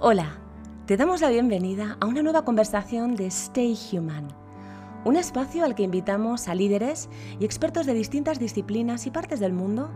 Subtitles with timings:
[0.00, 0.38] Hola,
[0.86, 4.28] te damos la bienvenida a una nueva conversación de Stay Human,
[5.04, 7.08] un espacio al que invitamos a líderes
[7.40, 9.90] y expertos de distintas disciplinas y partes del mundo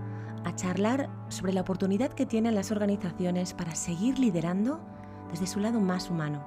[0.45, 4.80] a charlar sobre la oportunidad que tienen las organizaciones para seguir liderando
[5.30, 6.44] desde su lado más humano.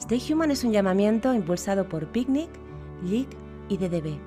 [0.00, 2.50] Stay Human es un llamamiento impulsado por Picnic,
[3.02, 3.28] LIC
[3.70, 4.18] y DDB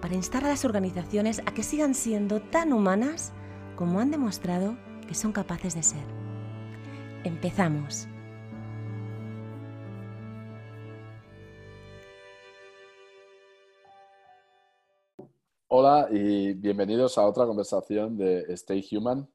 [0.00, 3.34] para instar a las organizaciones a que sigan siendo tan humanas
[3.76, 6.19] como han demostrado que son capaces de ser.
[7.22, 8.08] Empezamos.
[15.68, 19.28] Hola y bienvenidos a otra conversación de Stay Human.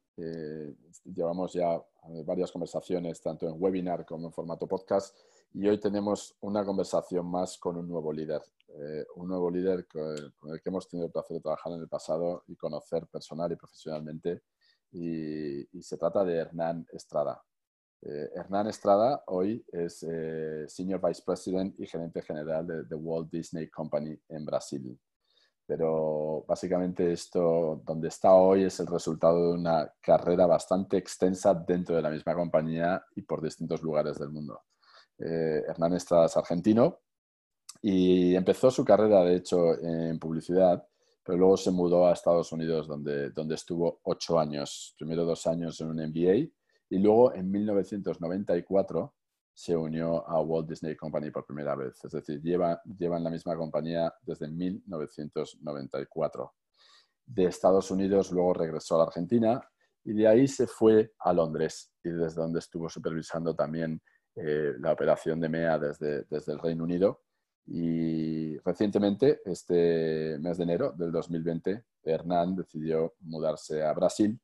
[1.03, 1.80] llevamos ya
[2.25, 5.16] varias conversaciones tanto en webinar como en formato podcast
[5.53, 8.41] y hoy tenemos una conversación más con un nuevo líder.
[8.67, 11.88] Eh, un nuevo líder con el que hemos tenido el placer de trabajar en el
[11.88, 14.41] pasado y conocer personal y profesionalmente.
[14.91, 17.44] y se trata de Hernán Estrada.
[18.02, 23.31] Eh, Hernán Estrada hoy es eh, Senior Vice President y gerente general de The Walt
[23.31, 25.00] Disney Company en Brasil.
[25.66, 31.95] Pero básicamente esto, donde está hoy, es el resultado de una carrera bastante extensa dentro
[31.95, 34.62] de la misma compañía y por distintos lugares del mundo.
[35.17, 37.00] Eh, Hernán Estrada es argentino
[37.81, 40.86] y empezó su carrera, de hecho, en publicidad,
[41.23, 44.94] pero luego se mudó a Estados Unidos, donde, donde estuvo ocho años.
[44.97, 46.47] Primero dos años en un MBA
[46.89, 49.14] y luego en 1994
[49.53, 52.03] se unió a Walt Disney Company por primera vez.
[52.03, 56.53] Es decir, lleva, lleva en la misma compañía desde 1994.
[57.25, 59.61] De Estados Unidos luego regresó a la Argentina
[60.03, 64.02] y de ahí se fue a Londres y desde donde estuvo supervisando también
[64.36, 67.22] eh, la operación de MEA desde, desde el Reino Unido.
[67.67, 74.39] Y recientemente, este mes de enero del 2020, Hernán decidió mudarse a Brasil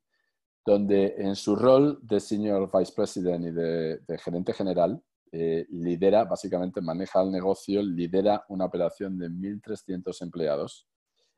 [0.65, 6.81] donde en su rol de Senior Vice President y de, gerente general, eh, lidera, básicamente
[6.81, 10.87] maneja el negocio, lidera una operación de 1.300 empleados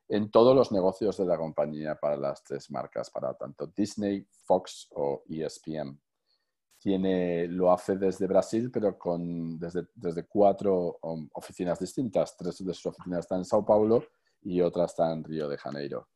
[0.08, 4.88] en todos los negocios de la compañía para las tres marcas, para tanto Disney, Fox
[4.90, 5.98] o ESPN.
[6.78, 12.36] Tiene, lo hace desde Brasil, pero con, desde, desde cuatro um, oficinas distintas.
[12.36, 14.04] Tres de sus oficinas están en Sao Paulo
[14.42, 16.08] y otra está en Río de Janeiro.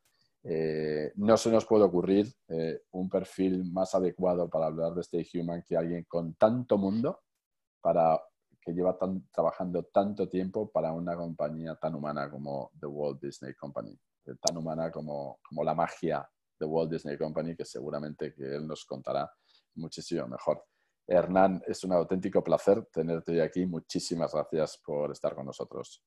[0.51, 5.29] Eh, no se nos puede ocurrir eh, un perfil más adecuado para hablar de Stay
[5.35, 7.21] Human que alguien con tanto mundo
[7.83, 8.19] para
[8.59, 8.97] que lleva
[9.31, 13.93] trabajando tanto tiempo para una compañía tan humana como The Walt Disney Company,
[14.25, 16.27] eh, tan humana como, como la magia
[16.59, 19.31] de Walt Disney Company, que seguramente que él nos contará
[19.75, 20.65] muchísimo mejor.
[21.07, 23.67] Hernán, es un auténtico placer tenerte aquí.
[23.67, 26.03] Muchísimas gracias por estar con nosotros.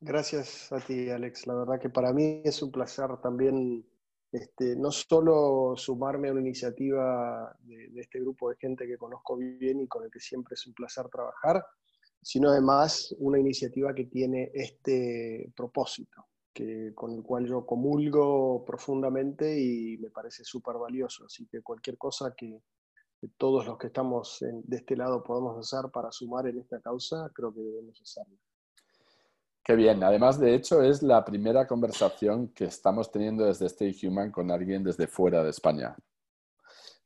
[0.00, 1.46] Gracias a ti, Alex.
[1.46, 3.86] La verdad que para mí es un placer también
[4.34, 9.80] este, no solo sumarme a una iniciativa de, este grupo de gente que conozco bien
[9.80, 11.64] y con el que siempre es un placer trabajar,
[12.20, 19.56] sino además una iniciativa que tiene este propósito, que, con el cual yo comulgo profundamente
[19.56, 21.26] y me parece súper valioso.
[21.26, 22.60] Así que cualquier cosa que,
[23.36, 27.54] todos los que estamos de este lado podamos hacer para sumar en esta causa, creo
[27.54, 28.36] que debemos hacerlo.
[29.64, 30.04] Qué bien.
[30.04, 34.84] Además, de hecho, es la primera conversación que estamos teniendo desde Stay Human con alguien
[34.84, 35.96] desde fuera de España.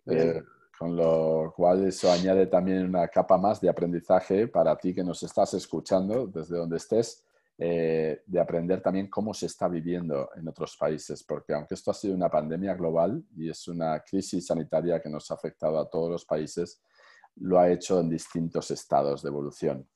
[0.06, 0.42] Eh,
[0.76, 5.22] con lo cual eso añade también una capa más de aprendizaje para ti que nos
[5.22, 7.24] estás escuchando desde donde estés,
[7.58, 11.94] eh, de aprender también cómo se está viviendo en otros países, porque aunque esto ha
[11.94, 16.10] sido una pandemia global y es una crisis sanitaria que nos ha afectado a todos
[16.10, 16.80] los países,
[17.36, 19.88] lo ha hecho en distintos estados de evolución.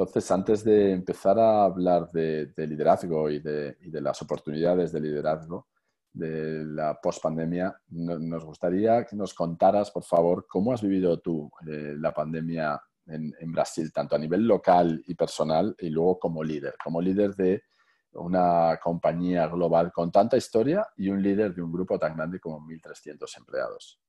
[0.00, 5.68] Entonces, antes de empezar a hablar de, liderazgo y de, las oportunidades de liderazgo
[6.10, 11.96] de la pospandemia, nos gustaría que nos contaras, por favor, cómo has vivido tú eh,
[11.98, 17.02] la pandemia en, Brasil, tanto a nivel local y personal, y luego como líder, como
[17.02, 17.64] líder de
[18.12, 22.58] una compañía global con tanta historia y un líder de un grupo tan grande como
[22.60, 24.00] 1.300 empleados.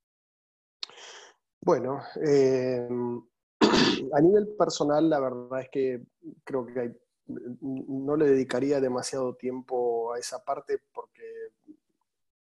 [1.59, 2.87] Bueno, eh,
[4.13, 6.03] a nivel personal, la verdad es que
[6.43, 6.95] creo que
[7.27, 11.23] no le dedicaría demasiado tiempo a esa parte porque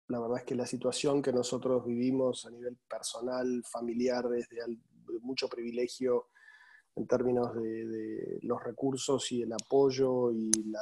[0.07, 4.77] la verdad es que la situación que nosotros vivimos a nivel personal, familiar, es de,
[5.21, 6.27] mucho privilegio
[6.95, 10.81] en términos de, los recursos y el apoyo y la,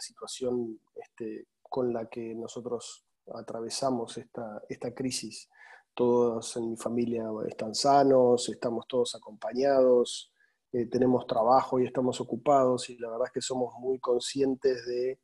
[0.00, 3.04] situación este, con la que nosotros
[3.34, 5.48] atravesamos esta, esta crisis
[6.00, 10.32] todos en mi familia están sanos, estamos todos acompañados,
[10.72, 15.20] eh, tenemos trabajo y estamos ocupados y la verdad es que somos muy conscientes de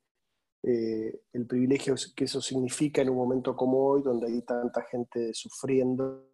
[0.64, 5.32] eh, el privilegio que eso significa en un momento como hoy, donde hay tanta gente
[5.32, 6.28] sufriendo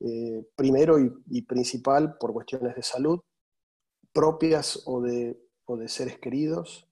[0.00, 3.18] eh, primero y, principal por cuestiones de salud
[4.12, 6.86] propias o de, o de seres queridos.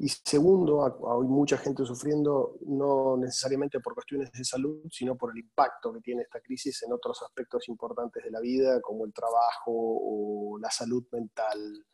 [0.00, 5.38] Y segundo, hay mucha gente sufriendo no necesariamente por cuestiones de salud, sino por el
[5.38, 9.72] impacto que tiene esta crisis en otros aspectos importantes de la vida, como el trabajo
[9.72, 11.84] o la salud mental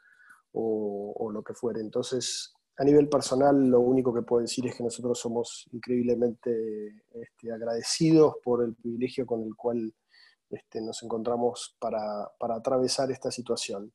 [0.52, 1.80] o, lo que fuere.
[1.80, 7.52] Entonces, a nivel personal, lo único que puedo decir es que nosotros somos increíblemente este,
[7.52, 9.94] agradecidos por el privilegio con el cual
[10.50, 13.92] este, nos encontramos para, para, atravesar esta situación.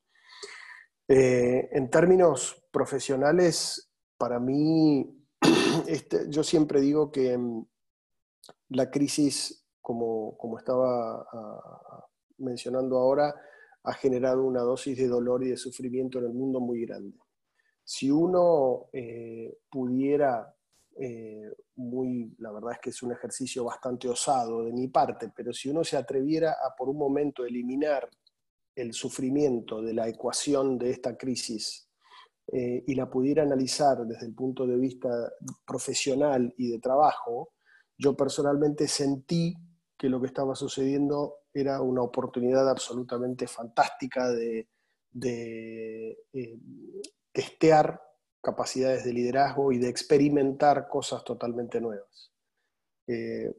[1.08, 3.88] Eh, en términos profesionales,
[4.19, 5.10] para mí,
[5.88, 7.66] este, yo siempre digo que mm,
[8.71, 12.06] la crisis, como, estaba ah,
[12.38, 13.33] mencionando ahora,
[13.83, 17.18] ha generado una dosis de dolor y de sufrimiento en el mundo muy grande.
[17.83, 20.54] Si uno eh, pudiera,
[20.98, 25.54] eh, muy, la verdad es que es un ejercicio bastante osado de mi parte, pero
[25.54, 28.07] si uno se atreviera a por un momento eliminar
[28.75, 31.88] el sufrimiento de la ecuación de esta crisis
[32.51, 35.10] eh, y la pudiera analizar desde el punto de vista
[35.66, 37.54] profesional y de trabajo,
[37.98, 39.56] yo personalmente sentí
[39.98, 44.68] que lo que estaba sucediendo era una oportunidad absolutamente fantástica de,
[45.22, 46.60] eh,
[47.31, 48.01] testear
[48.42, 52.31] capacidades de liderazgo y de experimentar cosas totalmente nuevas.
[53.06, 53.54] Eh,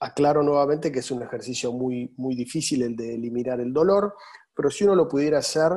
[0.00, 4.14] aclaro nuevamente que es un ejercicio muy, muy difícil el de eliminar el dolor,
[4.54, 5.72] pero si uno lo pudiera hacer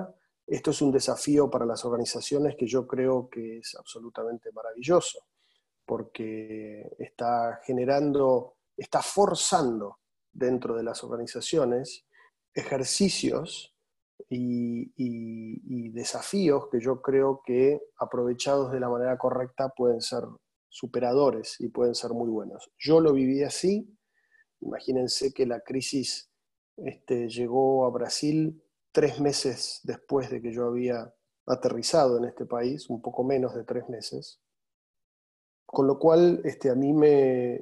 [0.48, 5.20] esto es un desafío para las organizaciones que yo creo que es absolutamente maravilloso,
[5.86, 10.00] porque está generando, está forzando
[10.32, 12.06] dentro de las organizaciones
[12.54, 13.76] ejercicios
[14.30, 20.22] y, desafíos que yo creo que aprovechados de la manera correcta pueden ser
[20.70, 22.72] superadores y pueden ser muy buenos.
[22.78, 23.98] Yo lo viví así.
[24.62, 26.30] Imagínense que la crisis
[26.78, 28.62] este, llegó a Brasil
[28.92, 31.14] tres meses después de que yo había
[31.46, 34.42] aterrizado en este país, un poco menos de tres meses,
[35.66, 37.56] con lo cual este, a mí me,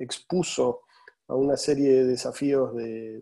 [0.00, 0.82] expuso
[1.28, 3.20] a una serie de desafíos de,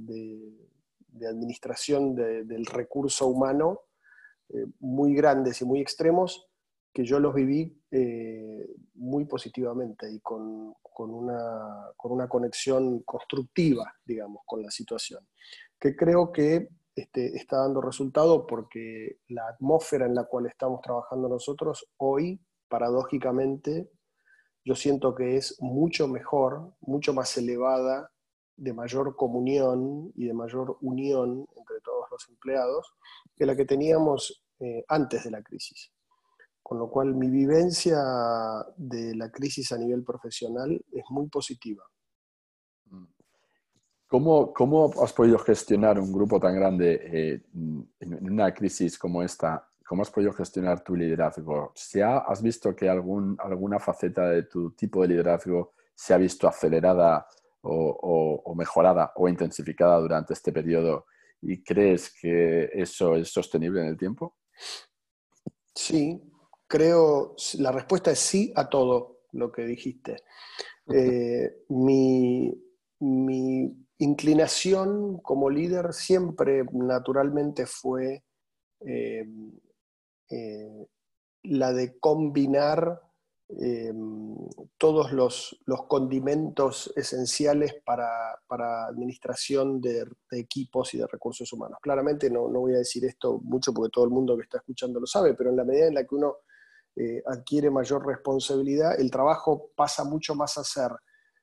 [1.28, 3.82] administración del recurso humano
[4.48, 6.48] eh, muy grandes y muy extremos,
[6.92, 14.42] que yo los viví eh, muy positivamente y con, una, con una conexión constructiva, digamos,
[14.44, 15.26] con la situación,
[15.78, 21.28] que creo que este, está dando resultado porque la atmósfera en la cual estamos trabajando
[21.28, 23.90] nosotros hoy, paradójicamente,
[24.64, 28.10] yo siento que es mucho mejor, mucho más elevada,
[28.56, 32.94] de mayor comunión y de mayor unión entre todos los empleados
[33.34, 35.90] que la que teníamos eh, antes de la crisis.
[36.62, 37.98] Con lo cual mi vivencia
[38.76, 41.82] de la crisis a nivel profesional es muy positiva.
[44.12, 49.66] ¿Cómo, ¿Cómo, has podido gestionar un grupo tan grande eh, en una crisis como esta?
[49.86, 51.72] ¿Cómo has podido gestionar tu liderazgo?
[51.74, 56.46] ¿Se ¿Has visto que algún, alguna faceta de tu tipo de liderazgo se ha visto
[56.46, 57.26] acelerada
[57.62, 61.06] o, o, mejorada o intensificada durante este periodo?
[61.40, 64.36] ¿Y crees que eso es sostenible en el tiempo?
[65.74, 66.22] Sí,
[66.66, 70.18] creo, la respuesta es sí a todo lo que dijiste.
[70.92, 72.52] Eh, mi,
[73.00, 78.24] mi inclinación como líder siempre naturalmente fue
[78.80, 79.24] eh,
[80.30, 80.86] eh,
[81.44, 83.00] la de combinar
[83.60, 83.92] eh,
[84.78, 88.08] todos los, condimentos esenciales para,
[88.46, 91.78] para administración de, equipos y de recursos humanos.
[91.82, 95.00] Claramente no, no, voy a decir esto mucho porque todo el mundo que está escuchando
[95.00, 96.36] lo sabe, pero en la medida en la que uno
[97.26, 100.90] adquiere mayor responsabilidad, el trabajo pasa mucho más a ser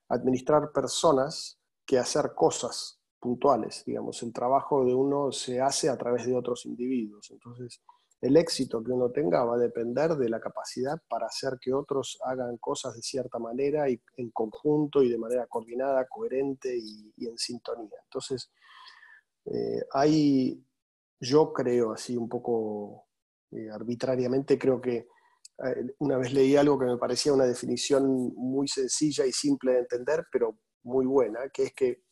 [0.07, 1.58] administrar personas
[1.89, 6.67] que hacer cosas puntuales, digamos, el trabajo de uno se hace a través de otros
[6.67, 7.31] individuos.
[7.31, 7.81] Entonces,
[8.21, 12.19] el éxito que uno tenga va a depender de la capacidad para hacer que otros
[12.25, 17.35] hagan cosas de cierta manera y en conjunto y de manera coordinada, coherente y, en
[17.39, 17.97] sintonía.
[18.03, 18.51] Entonces,
[19.45, 20.63] eh, hay,
[21.19, 23.07] yo creo así un poco
[23.49, 25.07] eh, arbitrariamente, creo que
[25.65, 29.79] eh, una vez leí algo que me parecía una definición muy sencilla y simple de
[29.79, 32.03] entender, pero muy buena, que es que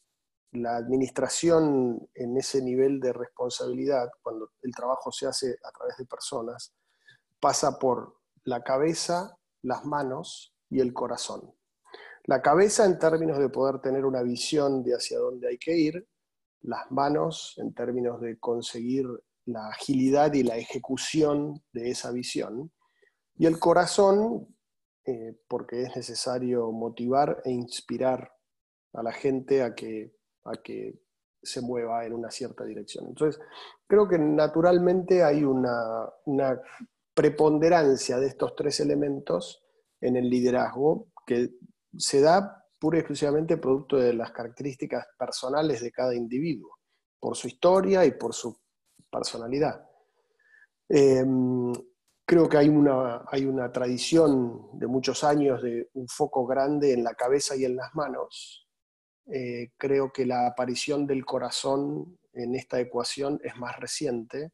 [0.52, 6.06] la administración en ese nivel de responsabilidad, cuando el trabajo se hace a través de
[6.06, 6.74] personas,
[7.40, 11.54] pasa por la cabeza, las manos y el corazón.
[12.24, 16.08] La cabeza en términos de poder tener una visión de hacia dónde hay que ir,
[16.62, 19.06] las manos en términos de conseguir
[19.46, 22.72] la agilidad y la ejecución de esa visión,
[23.36, 24.56] y el corazón,
[25.06, 28.37] eh, porque es necesario motivar e inspirar
[28.98, 30.12] a la gente a que,
[30.44, 31.00] a que
[31.42, 33.06] se mueva en una cierta dirección.
[33.08, 33.40] Entonces,
[33.86, 36.60] creo que naturalmente hay una, una
[37.14, 39.64] preponderancia de estos tres elementos
[40.02, 41.52] en el liderazgo que
[41.96, 46.78] se da pura y exclusivamente producto de las características personales de cada individuo,
[47.20, 48.58] por su historia y por su
[49.12, 49.88] personalidad.
[50.90, 51.72] Em,
[52.26, 57.04] creo que hay una, hay una tradición de muchos años de un foco grande en
[57.04, 58.67] la cabeza y en las manos.
[59.32, 64.52] Eh, creo que la aparición del corazón en esta ecuación es más reciente.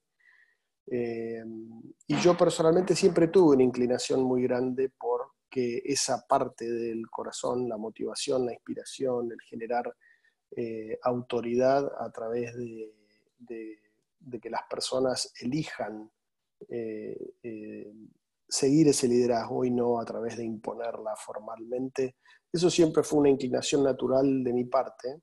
[0.88, 7.08] Em, y yo personalmente siempre tuve una inclinación muy grande por que esa parte del
[7.12, 9.94] corazón, la motivación, la inspiración, el generar
[10.56, 13.80] eh, autoridad a través de,
[14.42, 16.12] que las personas elijan
[16.70, 17.94] eh, eh,
[18.48, 22.18] seguir ese liderazgo y no a través de imponerla formalmente.
[22.52, 25.22] Eso siempre fue una inclinación natural de mi parte,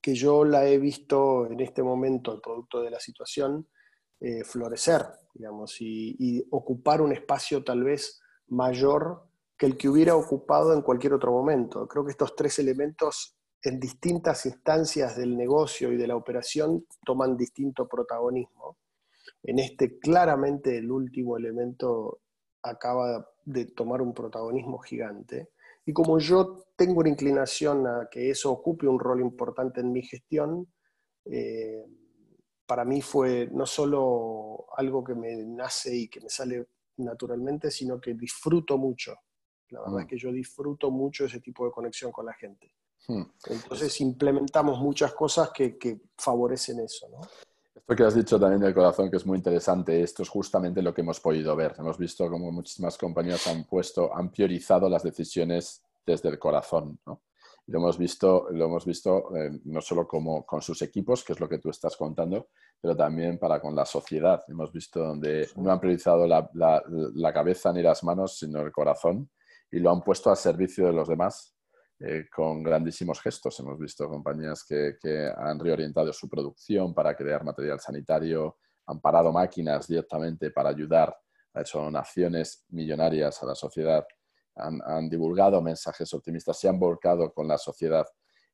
[0.00, 3.68] que yo la he visto en este momento, el producto de la situación,
[4.44, 10.82] florecer, digamos, y ocupar un espacio tal vez mayor que el que hubiera ocupado en
[10.82, 11.86] cualquier otro momento.
[11.86, 17.36] Creo que estos tres elementos en distintas instancias del negocio y de la operación toman
[17.36, 18.78] distinto protagonismo.
[19.46, 22.20] En este claramente el último elemento
[22.62, 25.50] acaba de tomar un protagonismo gigante.
[25.84, 30.02] Y como yo tengo una inclinación a que eso ocupe un rol importante en mi
[30.02, 30.66] gestión,
[31.24, 31.84] eh,
[32.66, 38.00] para mí fue no solo algo que me nace y que me sale naturalmente, sino
[38.00, 39.14] que disfruto mucho.
[39.68, 40.08] La verdad es mm.
[40.08, 42.74] que yo disfruto mucho ese tipo de conexión con la gente.
[43.06, 43.22] Hmm.
[43.46, 47.06] Entonces implementamos muchas cosas que, favorecen eso.
[47.76, 50.92] Esto que has dicho también del corazón, que es muy interesante, esto es justamente lo
[50.92, 51.74] que hemos podido ver.
[51.78, 56.98] Hemos visto cómo muchísimas compañías han puesto, han priorizado las decisiones desde el corazón.
[57.06, 57.20] ¿no?
[57.68, 61.40] lo hemos visto, lo hemos visto eh, no solo como con sus equipos, que es
[61.40, 62.48] lo que tú estás contando,
[62.80, 64.44] pero también para con la sociedad.
[64.48, 69.30] Hemos visto donde no han priorizado la, la, cabeza ni las manos, sino el corazón,
[69.70, 71.55] y lo han puesto al servicio de los demás
[72.00, 73.58] eh, con grandísimos gestos.
[73.60, 74.96] Hemos visto compañías que,
[75.36, 81.16] han reorientado su producción para crear material sanitario, han parado máquinas directamente para ayudar
[81.54, 84.04] a hecho donaciones millonarias a la sociedad
[84.56, 88.06] han, divulgado mensajes optimistas, se han volcado con la sociedad.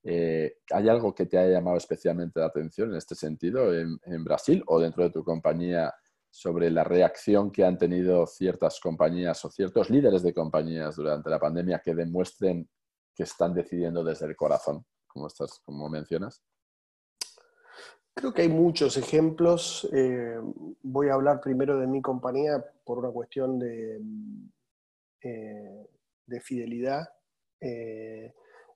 [0.02, 4.62] Eh, ¿Hay algo que te haya llamado especialmente la atención en este sentido en, Brasil
[4.66, 5.94] o dentro de tu compañía
[6.28, 11.38] sobre la reacción que han tenido ciertas compañías o ciertos líderes de compañías durante la
[11.38, 12.68] pandemia que demuestren
[13.14, 16.42] que están decidiendo desde el corazón, como, estás, como mencionas?
[18.14, 19.88] Creo que hay muchos ejemplos.
[19.92, 20.38] Eh,
[20.82, 24.00] voy a hablar primero de mi compañía por una cuestión de,
[25.22, 25.86] eh,
[26.26, 27.08] de fidelidad.
[27.60, 28.34] Eh,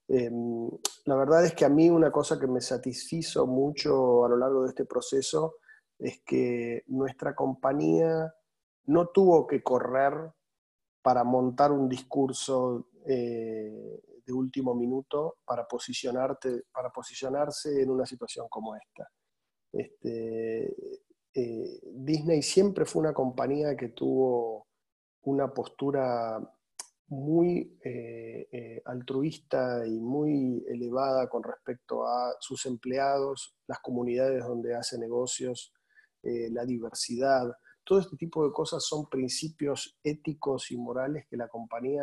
[0.09, 4.63] la verdad es que a mí una cosa que me satisfizo mucho a lo largo
[4.63, 5.57] de este proceso
[5.99, 8.33] es que nuestra compañía
[8.85, 10.15] no tuvo que correr
[11.03, 12.89] para montar un discurso
[14.27, 19.09] de último minuto para, posicionarte, para posicionarse en una situación como esta.
[19.73, 20.75] Este,
[21.83, 24.67] Disney siempre fue una compañía que tuvo
[25.23, 26.41] una postura
[27.09, 34.75] muy eh, eh, altruista y muy elevada con respecto a sus empleados, las comunidades donde
[34.75, 35.73] hace negocios,
[36.23, 37.53] eh, la diversidad.
[37.85, 42.03] Todo este tipo de cosas son principios éticos y morales que la compañía,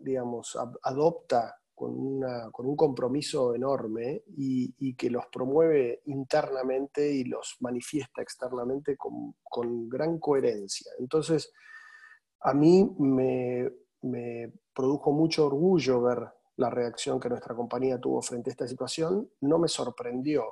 [0.00, 8.96] digamos, adopta con, un compromiso enorme y, que los promueve internamente y los manifiesta externamente
[8.96, 10.92] con, con gran coherencia.
[10.98, 11.52] Entonces,
[12.40, 13.72] a mí me,
[14.72, 19.28] produjo mucho orgullo ver la reacción que nuestra compañía tuvo frente a esta situación.
[19.40, 20.44] No me sorprendió,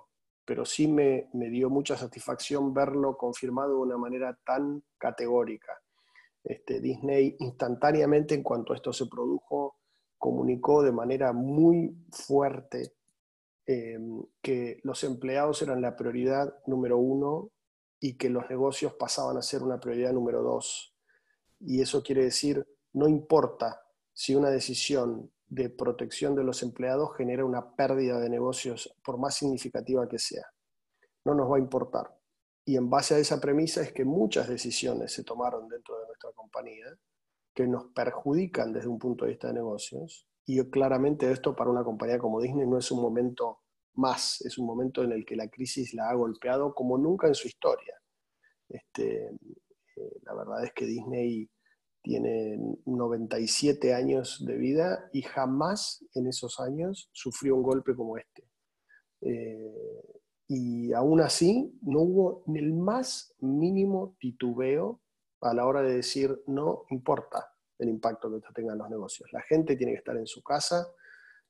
[0.45, 5.73] pero sí me, dio mucha satisfacción verlo confirmado de una manera tan categórica.
[6.45, 9.79] Este, Disney instantáneamente, en cuanto esto se produjo,
[10.19, 12.95] comunicó de manera muy fuerte
[13.67, 13.99] eh,
[14.43, 17.51] que los empleados eran la prioridad número uno
[17.99, 20.95] y que los negocios pasaban a ser una prioridad número dos
[21.67, 23.81] y eso quiere decir, no importa
[24.13, 29.37] si una decisión de protección de los empleados genera una pérdida de negocios, por más
[29.37, 30.47] significativa que sea.
[31.25, 32.19] No nos va a importar.
[32.67, 36.33] Y en base a esa premisa es que muchas decisiones se tomaron dentro de nuestra
[36.33, 36.87] compañía
[37.55, 40.29] que nos perjudican desde un punto de vista de negocios.
[40.47, 43.61] Y claramente esto para una compañía como Disney no es un momento
[43.95, 47.35] más, es un momento en el que la crisis la ha golpeado como nunca en
[47.35, 47.95] su historia.
[48.69, 51.49] Este, eh, la verdad es que Disney
[52.03, 58.45] tiene 97 años de vida y jamás en esos años sufrió un golpe como este.
[59.23, 65.01] Eh, y aún así no hubo ni el más mínimo titubeo
[65.45, 69.33] a la hora de decir no importa el impacto que esto tenga en los negocios.
[69.33, 70.89] La gente tiene que estar en su casa.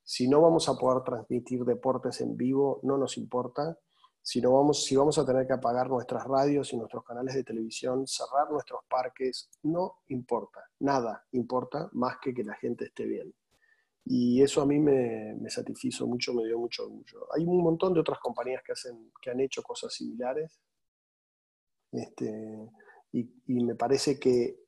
[0.03, 3.79] Si no vamos a poder transmitir deportes en vivo, no nos importa
[4.27, 8.07] si, vamos, si vamos a tener que apagar nuestras radios y nuestros canales de televisión,
[8.07, 13.35] cerrar nuestros parques, no importa, nada importa más que que la gente esté bien.
[14.07, 17.27] Y eso a mí me, me satisfizo mucho, me dio mucho orgullo.
[17.35, 20.59] Hay un montón de otras compañías que, hacen, que han hecho cosas similares.
[21.93, 22.71] Este,
[23.15, 24.65] y, me parece que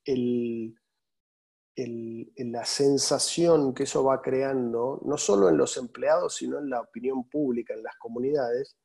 [2.37, 7.29] la sensación que eso va creando, no solo en los empleados, sino en la opinión
[7.29, 8.76] pública, en las comunidades,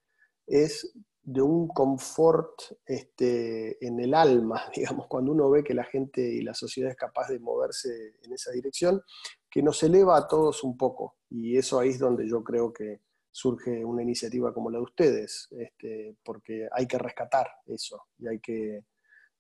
[0.48, 0.92] es
[1.24, 6.42] de un confort este, en el alma, digamos, cuando uno ve que la gente y
[6.42, 9.02] la sociedad es capaz de moverse en esa dirección,
[9.50, 11.18] que nos eleva a todos un poco.
[11.30, 15.48] Y eso ahí es donde yo creo que surge una iniciativa como la de ustedes,
[15.52, 18.84] este, porque hay que rescatar eso y hay que,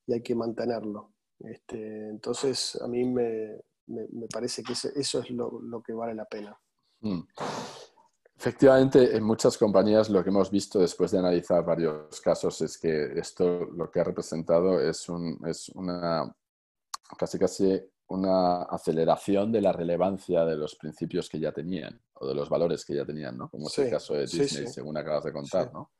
[0.07, 1.13] y hay que mantenerlo.
[1.39, 6.25] Este, entonces, a mí me, me, parece que eso es lo, lo, que vale la
[6.25, 6.57] pena.
[7.01, 7.21] Mm.
[8.37, 13.19] Efectivamente, en muchas compañías lo que hemos visto después de analizar varios casos es que
[13.19, 16.35] esto lo que ha representado es, un, es una
[17.17, 22.35] casi casi una aceleración de la relevancia de los principios que ya tenían o de
[22.35, 23.49] los valores que ya tenían, ¿no?
[23.49, 25.91] Como es el caso de Disney, según acabas de contar, ¿no?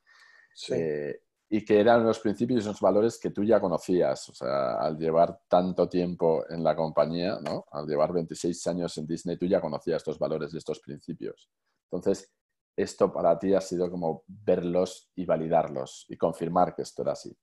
[0.70, 1.22] Eh,
[1.54, 4.98] y que eran los principios y los valores que tú ya conocías, o sea, al
[4.98, 7.66] llevar tanto tiempo en la compañía, ¿no?
[7.72, 11.50] Al llevar 26 años en Disney, tú ya conocías estos valores y estos principios.
[11.92, 12.32] Entonces,
[12.74, 17.36] esto para ti ha sido como verlos y validarlos y confirmar que esto era así.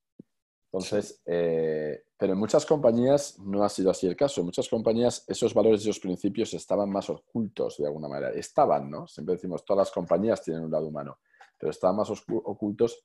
[0.73, 4.41] Entonces, eh, pero en muchas compañías no ha sido así el caso.
[4.41, 8.31] En muchas compañías esos valores y esos principios estaban más ocultos de alguna manera.
[8.31, 9.07] Estaban, ¿no?
[9.07, 11.19] Siempre decimos, todas las compañías tienen un lado humano,
[11.59, 13.05] pero estaban más ocultos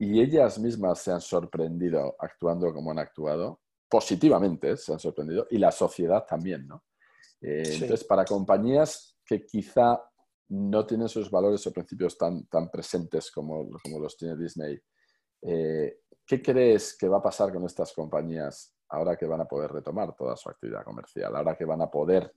[0.00, 3.60] y ellas mismas se han sorprendido actuando como han actuado.
[3.86, 6.84] Positivamente se han sorprendido y la sociedad también, ¿no?
[7.42, 10.00] Eh, entonces, para compañías que quizá
[10.48, 14.80] no tienen sus valores o principios tan, tan presentes como, como los tiene Disney.
[15.42, 19.70] Eh, ¿Qué crees que va a pasar con estas compañías ahora que van a poder
[19.70, 22.32] retomar toda su actividad comercial, ahora que van a poder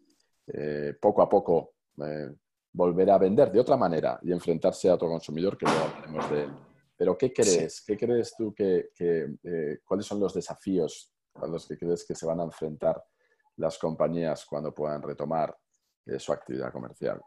[0.48, 2.30] eh, poco a poco eh,
[2.74, 6.44] volver a vender de otra manera y enfrentarse a otro consumidor, que luego hablaremos de
[6.44, 6.73] él?
[6.96, 7.82] Pero ¿qué crees?
[7.82, 9.38] ¿Qué crees tú que, que
[9.84, 13.04] cuáles son los desafíos a los que crees que se van a enfrentar
[13.58, 15.56] las compañías cuando puedan retomar
[16.18, 17.22] su actividad comercial?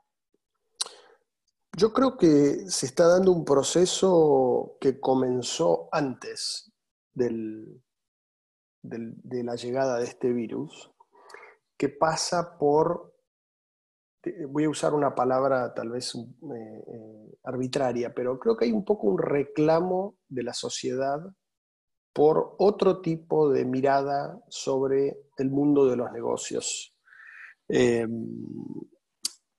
[1.77, 6.73] Yo creo que se está dando un proceso que comenzó antes
[7.13, 7.83] del,
[8.83, 10.91] de la llegada de este virus,
[11.77, 13.16] que pasa por,
[14.49, 18.85] voy a usar una palabra tal vez eh, eh, arbitraria, pero creo que hay un
[18.85, 21.21] poco un reclamo de la sociedad
[22.13, 26.97] por otro tipo de mirada sobre el mundo de los negocios.
[27.69, 28.07] Eh,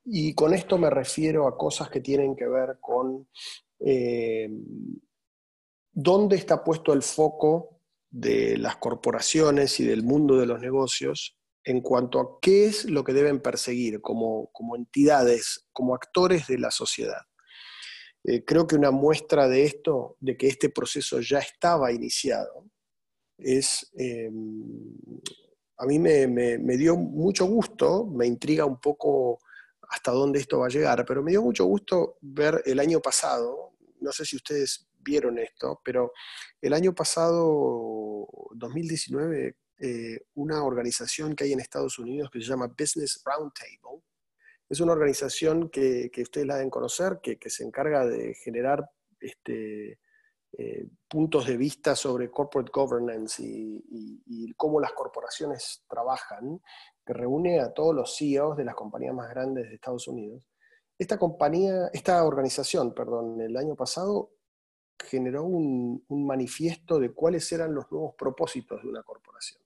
[0.06, 3.28] y con esto me refiero a cosas que tienen que ver con
[3.80, 4.50] eh,
[5.92, 11.37] dónde está puesto el foco de las corporaciones y del mundo de los negocios
[11.68, 16.72] en cuanto a qué es lo que deben perseguir como, entidades, como actores de la
[16.72, 17.24] sociedad.
[18.24, 22.70] Eh, creo que una muestra de esto, de que este proceso ya estaba iniciado,
[23.38, 24.32] es, eh,
[25.78, 29.40] a mí me, me, dio mucho gusto, me intriga un poco
[29.90, 33.74] hasta dónde esto va a llegar, pero me dio mucho gusto ver el año pasado,
[34.00, 36.14] no sé si ustedes vieron esto, pero
[36.62, 38.26] el año pasado,
[38.56, 44.04] 2019, eh, una organización que hay en Estados Unidos que se llama Business Roundtable,
[44.70, 50.00] es una organización que, ustedes la deben conocer, que, se encarga de generar este,
[50.58, 56.60] eh, puntos de vista sobre corporate governance y, cómo las corporaciones trabajan,
[57.06, 60.44] que reúne a todos los CEOs de las compañías más grandes de Estados Unidos.
[60.98, 64.32] Esta compañía, esta organización, perdón, el año pasado
[65.00, 69.62] generó un, manifiesto de cuáles eran los nuevos propósitos de una corporación.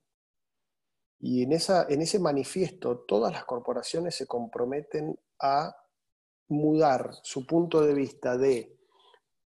[1.22, 5.76] Y en, esa, en ese manifiesto todas las corporaciones se comprometen a
[6.48, 8.76] mudar su punto de vista de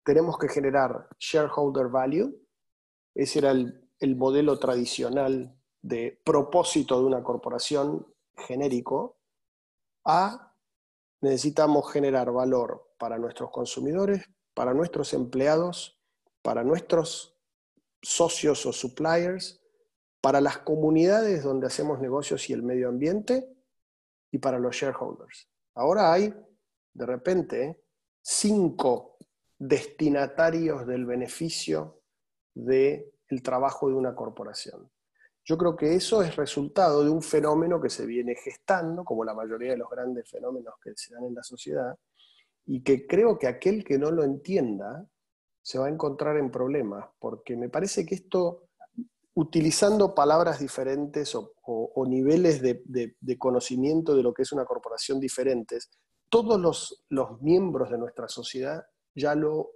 [0.03, 2.33] tenemos que generar shareholder value,
[3.13, 9.17] ese era el, el modelo tradicional de propósito de una corporación genérico
[10.05, 10.53] a
[11.19, 15.99] necesitamos generar valor para nuestros consumidores, para nuestros empleados,
[16.41, 17.37] para nuestros
[18.01, 19.61] socios o suppliers
[20.21, 23.47] para las comunidades donde hacemos negocios y el medio ambiente
[24.31, 25.49] y para los shareholders.
[25.75, 26.33] Ahora hay,
[26.93, 27.83] de repente,
[28.21, 29.17] cinco
[29.57, 32.01] destinatarios del beneficio
[32.53, 34.89] del trabajo de una corporación.
[35.43, 39.33] Yo creo que eso es resultado de un fenómeno que se viene gestando, como la
[39.33, 41.97] mayoría de los grandes fenómenos que se dan en la sociedad,
[42.65, 45.07] y que creo que aquel que no lo entienda
[45.61, 48.66] se va a encontrar en problemas, porque me parece que esto,
[49.37, 55.91] utilizando palabras diferentes o, niveles de, conocimiento de lo que es una corporación diferentes,
[56.27, 59.73] todos los, los miembros de nuestra sociedad ya lo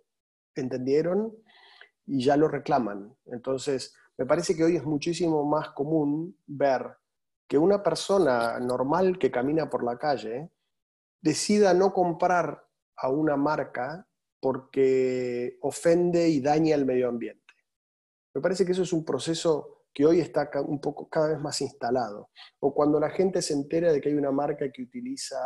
[0.55, 1.31] entendieron
[2.07, 3.15] y ya lo reclaman.
[3.25, 6.97] Entonces, me parece que hoy es muchísimo más común ver
[7.47, 10.49] que una persona normal que camina por la calle
[11.21, 14.07] decida no comprar a una marca
[14.39, 17.40] porque ofende y daña el medio ambiente.
[18.33, 21.59] Me parece que eso es un proceso que hoy está un poco cada vez más
[21.61, 22.29] instalado.
[22.59, 25.37] O cuando la gente se entera de que hay una marca que utiliza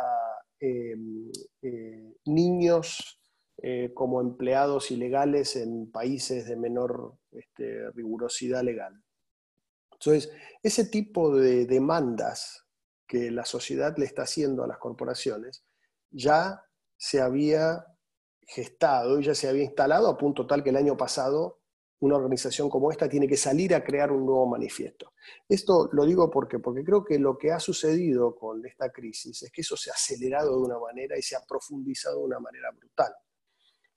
[0.60, 1.30] em,
[1.62, 3.20] eh, niños
[3.58, 9.02] eh, como empleados ilegales en países de menor este, rigurosidad legal.
[9.92, 10.30] Entonces,
[10.62, 12.66] ese tipo de demandas
[13.06, 15.64] que la sociedad le está haciendo a las corporaciones
[16.10, 16.62] ya
[16.96, 17.86] se había
[18.42, 21.60] gestado y ya se había instalado a punto tal que el año pasado
[22.00, 25.14] una organización como esta tiene que salir a crear un nuevo manifiesto.
[25.48, 29.50] Esto lo digo porque, porque creo que lo que ha sucedido con esta crisis es
[29.50, 32.70] que eso se ha acelerado de una manera y se ha profundizado de una manera
[32.70, 33.14] brutal.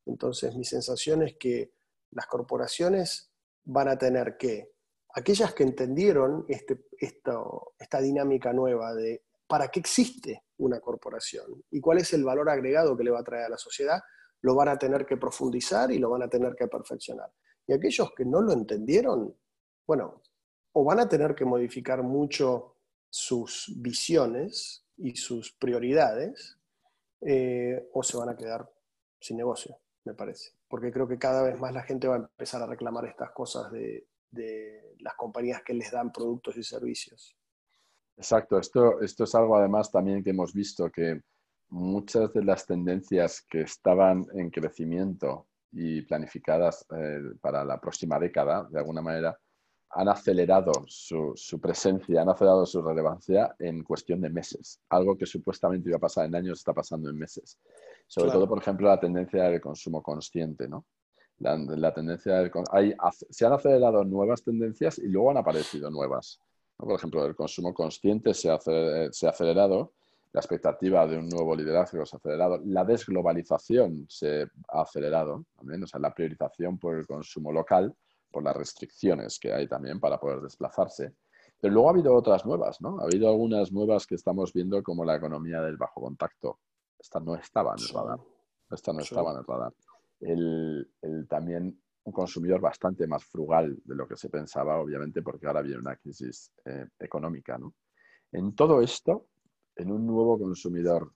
[0.06, 1.74] Entonces, mi sensación es que
[2.12, 3.32] las corporaciones
[3.66, 4.72] van a tener que,
[5.14, 11.98] aquellas que entendieron este, esta dinámica nueva de para qué existe una corporación y cuál
[11.98, 14.00] es el valor agregado que le va a traer a la sociedad,
[14.42, 17.32] lo van a tener que profundizar y lo van a tener que perfeccionar.
[17.70, 19.32] Y aquellos que no lo entendieron,
[19.86, 20.24] bueno,
[20.72, 22.78] o van a tener que modificar mucho
[23.12, 26.58] sus visiones y sus prioridades,
[27.22, 28.68] eh, o se van a quedar
[29.20, 30.54] sin negocio me parece.
[30.68, 33.72] Porque creo que cada vez más la gente va a empezar a reclamar estas cosas
[33.72, 34.08] de,
[35.02, 37.38] las compañías que les dan productos y servicios.
[38.18, 41.22] Exacto, esto, esto es algo además también que hemos visto que
[41.68, 48.68] muchas de las tendencias que estaban en crecimiento y planificadas eh, para la próxima década,
[48.70, 49.38] de alguna manera,
[49.92, 54.80] han acelerado su, su, presencia, han acelerado su relevancia en cuestión de meses.
[54.90, 57.58] Algo que supuestamente iba a pasar en años está pasando en meses.
[58.08, 60.86] Sobre todo, por ejemplo, la tendencia del consumo consciente, ¿no?
[61.40, 62.94] La, tendencia del, hay,
[63.30, 66.42] se han acelerado nuevas tendencias y luego han aparecido nuevas.
[66.76, 69.94] Por ejemplo, el consumo consciente se ha, se ha acelerado,
[70.32, 75.84] la expectativa de un nuevo liderazgo se ha acelerado, la desglobalización se ha acelerado, también,
[75.84, 77.96] o sea, la priorización por el consumo local
[78.32, 81.16] por las restricciones que hay también para poder desplazarse.
[81.60, 83.00] Pero luego ha habido otras nuevas, ¿no?
[83.00, 86.60] Ha habido algunas nuevas que estamos viendo como la economía del bajo contacto.
[86.98, 88.20] Esta no estaba en el radar.
[88.72, 89.74] Esta no estaba en el radar.
[90.22, 95.62] El, también un consumidor bastante más frugal de lo que se pensaba, obviamente, porque ahora
[95.62, 97.74] viene una crisis eh, económica, ¿no?
[98.32, 99.26] En todo esto,
[99.80, 101.14] en un nuevo consumidor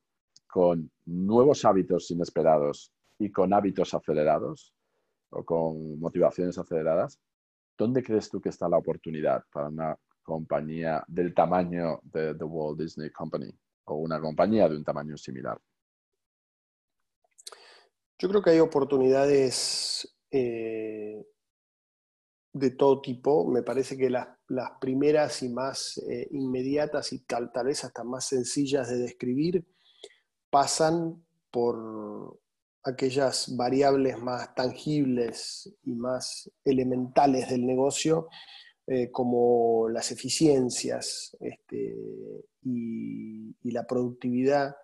[0.47, 4.73] con nuevos hábitos inesperados y con hábitos acelerados,
[5.31, 7.19] o con motivaciones aceleradas,
[7.77, 12.79] ¿dónde crees tú que está la oportunidad para una compañía del tamaño de The Walt
[12.79, 13.51] Disney Company
[13.85, 15.59] o una compañía de un tamaño similar?
[18.17, 21.25] Yo creo que hay oportunidades eh,
[22.53, 23.45] de todo tipo.
[23.45, 24.27] Me parece que las,
[24.79, 29.65] primeras y más eh, inmediatas y tal, vez hasta más sencillas de describir
[30.51, 32.39] pasan por
[32.83, 38.27] aquellas variables más tangibles y más elementales del negocio,
[38.85, 41.95] eh, como las eficiencias este,
[42.61, 44.75] y, la productividad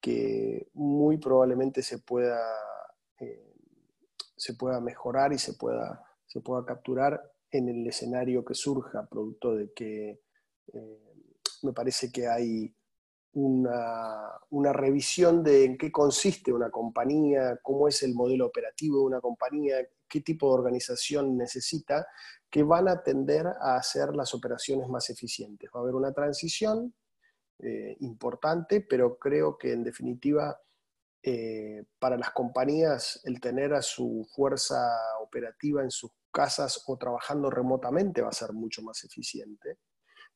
[0.00, 2.38] que muy probablemente se pueda,
[3.18, 3.52] eh,
[4.36, 9.54] se pueda mejorar y se pueda, se pueda capturar en el escenario que surja, producto
[9.54, 10.20] de que
[10.72, 11.14] eh,
[11.62, 12.72] me parece que hay
[13.32, 19.20] una, revisión de en qué consiste una compañía, cómo es el modelo operativo de una
[19.20, 19.76] compañía,
[20.08, 22.06] qué tipo de organización necesita,
[22.50, 25.70] que van a tender a hacer las operaciones más eficientes.
[25.74, 26.94] Va a haber una transición
[27.60, 30.60] eh, importante, pero creo que en definitiva
[31.22, 34.88] eh, para las compañías el tener a su fuerza
[35.20, 39.78] operativa en sus casas o trabajando remotamente va a ser mucho más eficiente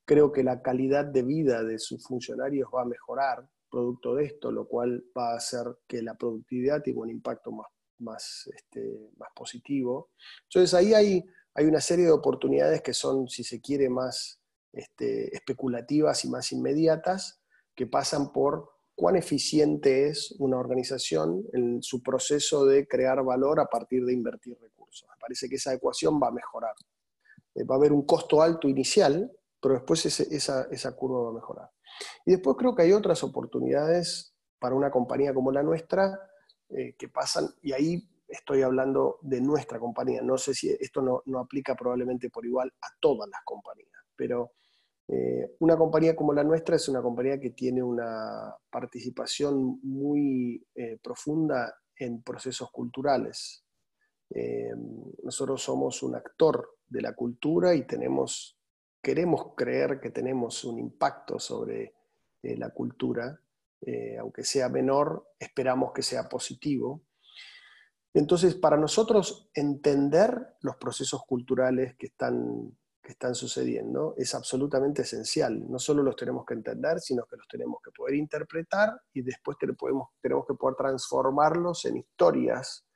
[0.04, 4.52] creo que la calidad de vida de sus funcionarios va a mejorar producto de esto,
[4.52, 7.68] lo cual va a hacer que la productividad tenga un impacto más,
[7.98, 10.10] más, este, más positivo.
[10.44, 14.40] Entonces ahí hay, hay una serie de oportunidades que son, si se quiere, más
[14.72, 17.40] este, especulativas y más inmediatas,
[17.74, 23.66] que pasan por cuán eficiente es una organización en su proceso de crear valor a
[23.66, 25.08] partir de invertir recursos.
[25.08, 26.74] Me parece que esa ecuación va a mejorar.
[27.54, 31.34] Eh, va a haber un costo alto inicial, pero después esa, esa curva va a
[31.34, 31.70] mejorar.
[32.24, 36.18] Y después creo que hay otras oportunidades para una compañía como la nuestra
[36.68, 40.22] eh, que pasan, y ahí estoy hablando de nuestra compañía.
[40.22, 44.52] No sé si esto no, no aplica probablemente por igual a todas las compañías, pero
[45.08, 50.98] eh, una compañía como la nuestra es una compañía que tiene una participación muy eh,
[51.02, 53.64] profunda en procesos culturales.
[55.22, 58.56] nosotros somos un actor de la cultura y tenemos,
[59.02, 61.94] queremos creer que tenemos un impacto sobre
[62.42, 63.38] la cultura
[63.84, 67.02] eh, aunque sea menor, esperamos que sea positivo.
[68.14, 75.68] Entonces, para nosotros entender los procesos culturales que están, que están sucediendo es absolutamente esencial.
[75.68, 79.56] No solo los tenemos que entender, sino que los tenemos que poder interpretar y después
[79.76, 82.86] podemos, tenemos que poder transformarlos en historias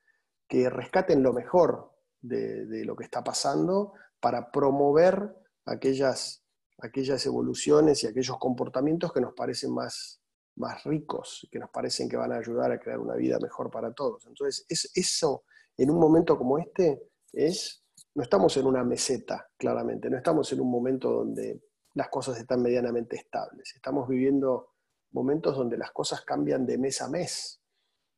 [0.49, 6.45] que rescaten lo mejor de, de lo que está pasando para promover aquellas,
[6.79, 10.23] aquellas evoluciones y aquellos comportamientos que nos parecen más,
[10.57, 13.93] más ricos, que nos parecen que van a ayudar a crear una vida mejor para
[13.93, 14.27] todos.
[14.27, 15.45] Entonces, es, eso
[15.77, 17.85] en un momento como este es,
[18.17, 22.63] no estamos en una meseta, claramente, no estamos en un momento donde las cosas están
[22.63, 24.73] medianamente estables, estamos viviendo
[25.13, 27.63] momentos donde las cosas cambian de mes a mes.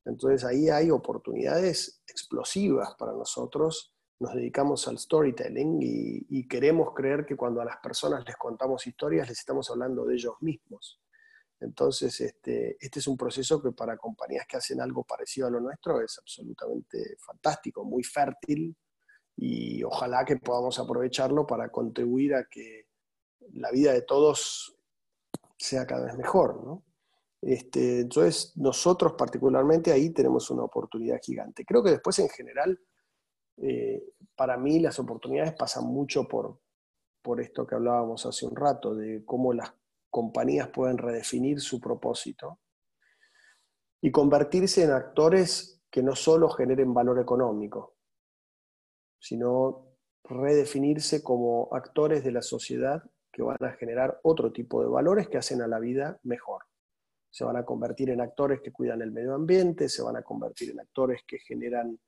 [0.05, 3.93] Entonces ahí hay oportunidades explosivas para nosotros.
[4.21, 9.29] Nos dedicamos al storytelling y, queremos creer que cuando a las personas les contamos historias
[9.29, 11.01] les estamos hablando de ellos mismos
[11.61, 15.61] entonces, este, este, es un proceso que para compañías que hacen algo parecido a lo
[15.61, 18.77] nuestro es absolutamente fantástico, muy fértil
[19.41, 22.89] y ojalá que podamos aprovecharlo para contribuir a que
[23.53, 24.77] la vida de todos
[25.57, 26.83] sea cada vez mejor.
[27.41, 31.65] Este, entonces, nosotros particularmente ahí tenemos una oportunidad gigante.
[31.65, 32.81] Creo que después en general,
[33.59, 36.59] eh, para mí las oportunidades pasan mucho por,
[37.23, 39.73] por esto que hablábamos hace un rato, de cómo las
[40.11, 42.59] compañías pueden redefinir su propósito
[44.01, 47.98] y convertirse en actores que no solo generen valor económico,
[49.19, 49.87] sino
[50.25, 53.03] redefinirse como actores de la sociedad
[53.33, 56.65] que van a generar otro tipo de valores que hacen a la vida mejor.
[57.31, 60.71] Se van a convertir en actores que cuidan el medio ambiente, se van a convertir
[60.71, 61.99] en actores que generan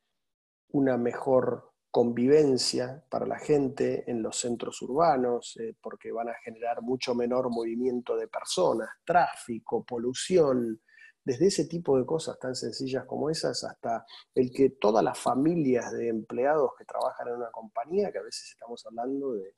[0.73, 6.83] una mejor convivencia para la gente en los centros urbanos, eh, porque van a generar
[6.83, 10.81] mucho menor movimiento de personas, tráfico, polución,
[11.25, 14.05] desde ese tipo de cosas tan sencillas como esas hasta
[14.35, 18.51] el que todas las familias de empleados que trabajan en una compañía, que a veces
[18.53, 19.55] estamos hablando de,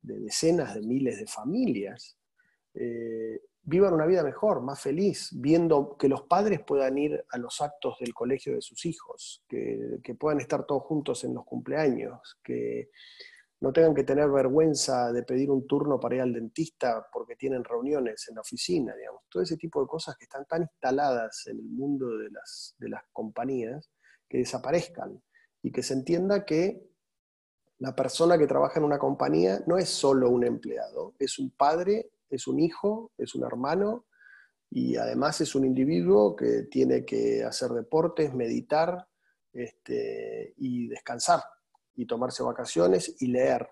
[0.00, 2.18] decenas de miles de familias,
[2.74, 7.60] eh, vivan una vida mejor, más feliz, viendo que los padres puedan ir a los
[7.60, 12.90] actos del colegio de sus hijos, que, puedan estar todos juntos en los cumpleaños, que
[13.62, 17.62] no tengan que tener vergüenza de pedir un turno para ir al dentista porque tienen
[17.62, 19.22] reuniones en la oficina, digamos.
[19.30, 22.88] Todo ese tipo de cosas que están tan instaladas en el mundo de las, de
[22.88, 23.88] las compañías,
[24.28, 25.22] que desaparezcan
[25.62, 26.90] y que se entienda que
[27.78, 32.10] la persona que trabaja en una compañía no es solo un empleado, es un padre
[32.32, 34.06] es un hijo, es un hermano
[34.70, 39.06] y además es un individuo que tiene que hacer deportes, meditar
[39.52, 41.42] este, y descansar
[41.94, 43.68] y tomarse vacaciones y leer.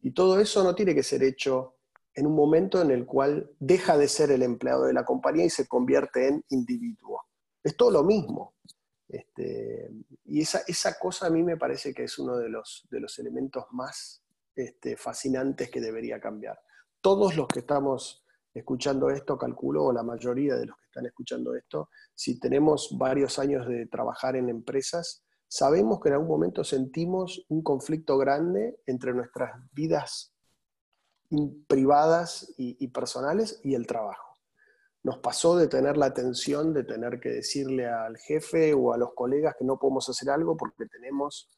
[0.00, 1.76] Y todo eso no tiene que ser hecho
[2.14, 5.50] en un momento en el cual deja de ser el empleado de la compañía y
[5.50, 7.22] se convierte en individuo.
[7.62, 8.54] Es todo lo mismo.
[9.08, 9.90] Este,
[10.24, 13.18] y esa, esa, cosa a mí me parece que es uno de los, de los
[13.18, 14.22] elementos más
[14.54, 16.60] este, fascinantes que debería cambiar
[17.00, 21.54] todos los que estamos escuchando esto, calculo, o la mayoría de los que están escuchando
[21.54, 27.44] esto, si tenemos varios años de trabajar en empresas, sabemos que en algún momento sentimos
[27.48, 30.32] un conflicto grande entre nuestras vidas
[31.66, 34.38] privadas y, personales y el trabajo.
[35.02, 39.12] Nos pasó de tener la tensión de tener que decirle al jefe o a los
[39.14, 41.48] colegas que no podemos hacer algo porque tenemos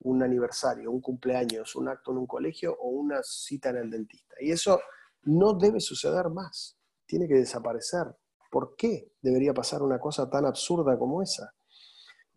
[0.00, 4.36] un aniversario, un cumpleaños, un acto en un colegio o una cita en el dentista.
[4.40, 4.80] Y eso
[5.22, 6.76] no debe suceder más,
[7.06, 8.06] tiene que desaparecer.
[8.50, 11.54] ¿Por qué debería pasar una cosa tan absurda como esa?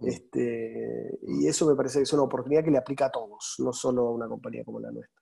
[0.06, 3.74] Este, y eso me parece que es una oportunidad que le aplica a todos, no
[3.74, 5.22] solo a una compañía como la nuestra.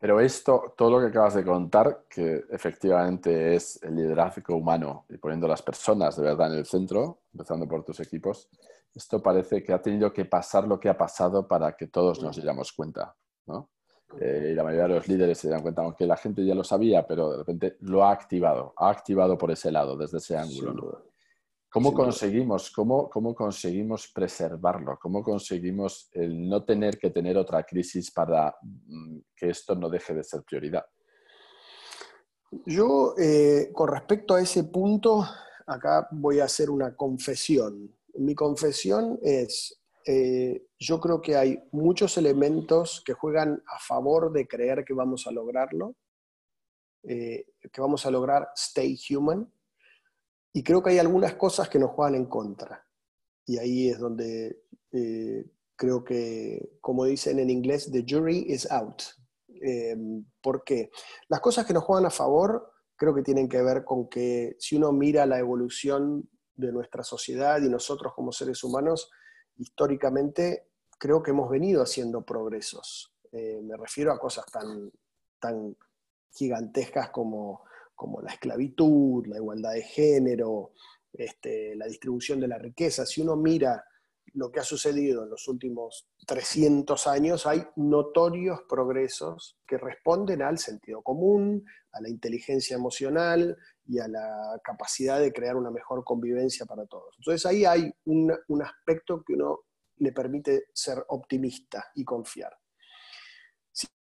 [0.00, 5.16] Pero esto, todo lo que acabas de contar, que efectivamente es el liderazgo humano y
[5.18, 8.48] poniendo las personas de verdad en el centro, empezando por tus equipos,
[8.94, 12.36] esto parece que ha tenido que pasar lo que ha pasado para que todos nos
[12.36, 13.16] diéramos cuenta.
[13.46, 13.70] ¿no?
[14.20, 16.64] Eh, y la mayoría de los líderes se dan cuenta, aunque la gente ya lo
[16.64, 21.04] sabía, pero de repente lo ha activado, ha activado por ese lado, desde ese ángulo.
[21.70, 24.98] ¿Cómo conseguimos, cómo, cómo conseguimos preservarlo?
[25.00, 30.14] ¿Cómo conseguimos el no tener que tener otra crisis para mm, que esto no deje
[30.14, 30.86] de ser prioridad?
[32.64, 35.26] Yo, eh, con respecto a ese punto,
[35.66, 37.94] acá voy a hacer una confesión.
[38.14, 44.48] Mi confesión es, eh, yo creo que hay muchos elementos que juegan a favor de
[44.48, 45.94] creer que vamos a lograrlo,
[47.02, 49.52] eh, que vamos a lograr stay human,
[50.52, 52.86] y creo que hay algunas cosas que nos juegan en contra.
[53.46, 54.64] Y ahí es donde
[55.78, 59.00] creo que, como dicen en inglés, the jury is out.
[59.46, 60.90] Em, ¿Por qué?
[61.28, 64.76] Las cosas que nos juegan a favor creo que tienen que ver con que si
[64.76, 69.08] uno mira la evolución de nuestra sociedad y nosotros como seres humanos,
[69.56, 73.14] históricamente creo que hemos venido haciendo progresos.
[73.30, 74.90] Eh, me refiero a cosas tan,
[75.38, 75.76] tan
[76.32, 77.62] gigantescas como,
[77.98, 80.70] como la esclavitud, la igualdad de género,
[81.12, 83.04] este, la distribución de la riqueza.
[83.04, 83.84] Si uno mira
[84.34, 90.58] lo que ha sucedido en los últimos 300 años, hay notorios progresos que responden al
[90.58, 96.66] sentido común, a la inteligencia emocional y a la capacidad de crear una mejor convivencia
[96.66, 97.16] para todos.
[97.18, 98.30] Entonces ahí hay un,
[98.62, 99.62] aspecto que uno
[99.96, 102.56] le permite ser optimista y confiar.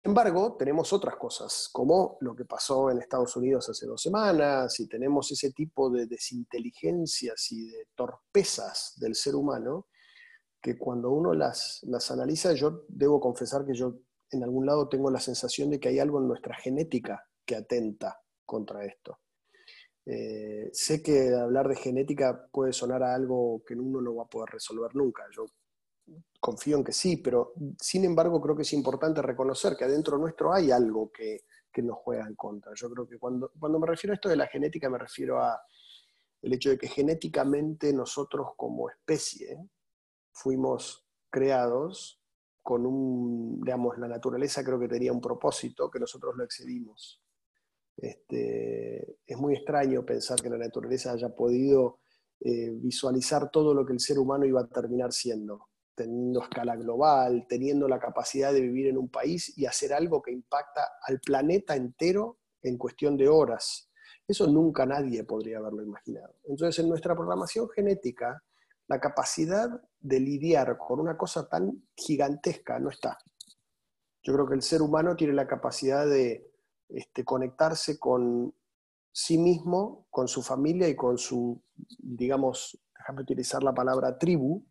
[0.02, 4.80] Sin embargo, tenemos otras cosas, como lo que pasó en Estados Unidos hace dos semanas,
[4.80, 9.86] y tenemos ese tipo de desinteligencias y de torpezas del ser humano,
[10.60, 14.00] que cuando uno las, las analiza, yo debo confesar que yo
[14.32, 18.20] en algún lado tengo la sensación de que hay algo en nuestra genética que atenta
[18.44, 19.20] contra esto.
[20.04, 24.28] Eh, sé que hablar de genética puede sonar a algo que uno no va a
[24.28, 25.22] poder resolver nunca.
[25.30, 25.44] Yo
[26.40, 30.52] confío en que sí, pero sin embargo creo que es importante reconocer que adentro nuestro
[30.52, 31.44] hay algo que,
[31.82, 32.72] nos juega en contra.
[32.74, 35.58] Yo creo que cuando, cuando me refiero a esto de la genética me refiero a
[36.42, 39.58] el hecho de que genéticamente nosotros como especie
[40.32, 42.20] fuimos creados
[42.62, 47.22] con un, digamos, la naturaleza creo que tenía un propósito que nosotros lo excedimos.
[47.96, 52.00] Este, es muy extraño pensar que la naturaleza haya podido
[52.40, 57.46] eh, visualizar todo lo que el ser humano iba a terminar siendo, teniendo escala global,
[57.48, 61.76] teniendo la capacidad de vivir en un país y hacer algo que impacta al planeta
[61.76, 63.90] entero en cuestión de horas.
[64.26, 66.34] Eso nunca nadie podría haberlo imaginado.
[66.44, 68.42] Entonces, en nuestra programación genética,
[68.88, 69.68] la capacidad
[70.00, 73.18] de lidiar con una cosa tan gigantesca no está.
[74.22, 76.50] Yo creo que el ser humano tiene la capacidad de
[76.88, 78.54] este, conectarse con
[79.10, 81.60] sí mismo, con su familia y con su,
[81.98, 84.64] digamos, déjame utilizar la palabra tribu,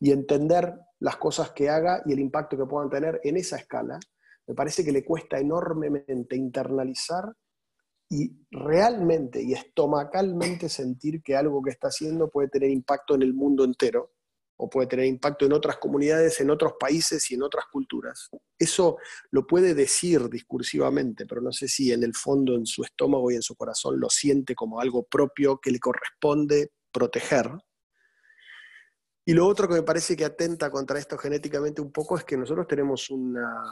[0.00, 3.98] y entender las cosas que haga y el impacto que puedan tener en esa escala.
[4.46, 7.24] Me parece que le cuesta enormemente internalizar
[8.10, 13.34] y realmente y estomacalmente sentir que algo que está haciendo puede tener impacto en el
[13.34, 14.12] mundo entero
[14.56, 18.30] o puede tener impacto en otras comunidades, en otros países y en otras culturas.
[18.58, 18.98] Eso
[19.30, 23.34] lo puede decir discursivamente, pero no sé si en el fondo, en su estómago y
[23.34, 27.50] en su corazón lo siente como algo propio que le corresponde proteger.
[29.24, 32.36] Y lo otro que me parece que atenta contra esto genéticamente un poco es que
[32.36, 33.64] nosotros tenemos una,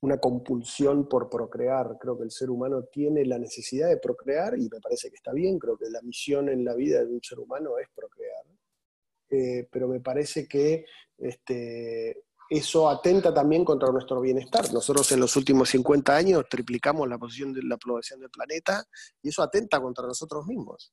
[0.00, 1.96] una compulsión por procrear.
[2.00, 5.32] Creo que el ser humano tiene la necesidad de procrear y me parece que está
[5.32, 5.58] bien.
[5.58, 8.44] Creo que la misión en la vida de un ser humano es procrear.
[9.30, 10.84] Eh, pero me parece que
[11.16, 14.72] este, eso atenta también contra nuestro bienestar.
[14.72, 18.84] Nosotros en los últimos 50 años triplicamos la posición de la población del planeta
[19.22, 20.92] y eso atenta contra nosotros mismos.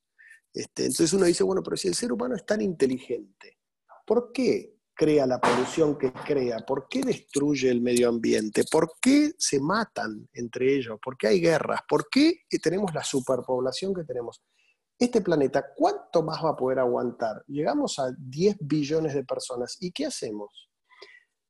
[0.52, 3.58] Este, entonces uno dice, bueno, pero si el ser humano es tan inteligente,
[4.06, 6.58] ¿por qué crea la polución que crea?
[6.66, 8.64] ¿Por qué destruye el medio ambiente?
[8.70, 10.98] ¿Por qué se matan entre ellos?
[11.02, 11.82] ¿Por qué hay guerras?
[11.88, 14.42] ¿Por qué tenemos la superpoblación que tenemos?
[14.98, 17.44] Este planeta, ¿cuánto más va a poder aguantar?
[17.46, 19.76] Llegamos a 10 billones de personas.
[19.78, 20.68] ¿Y qué hacemos?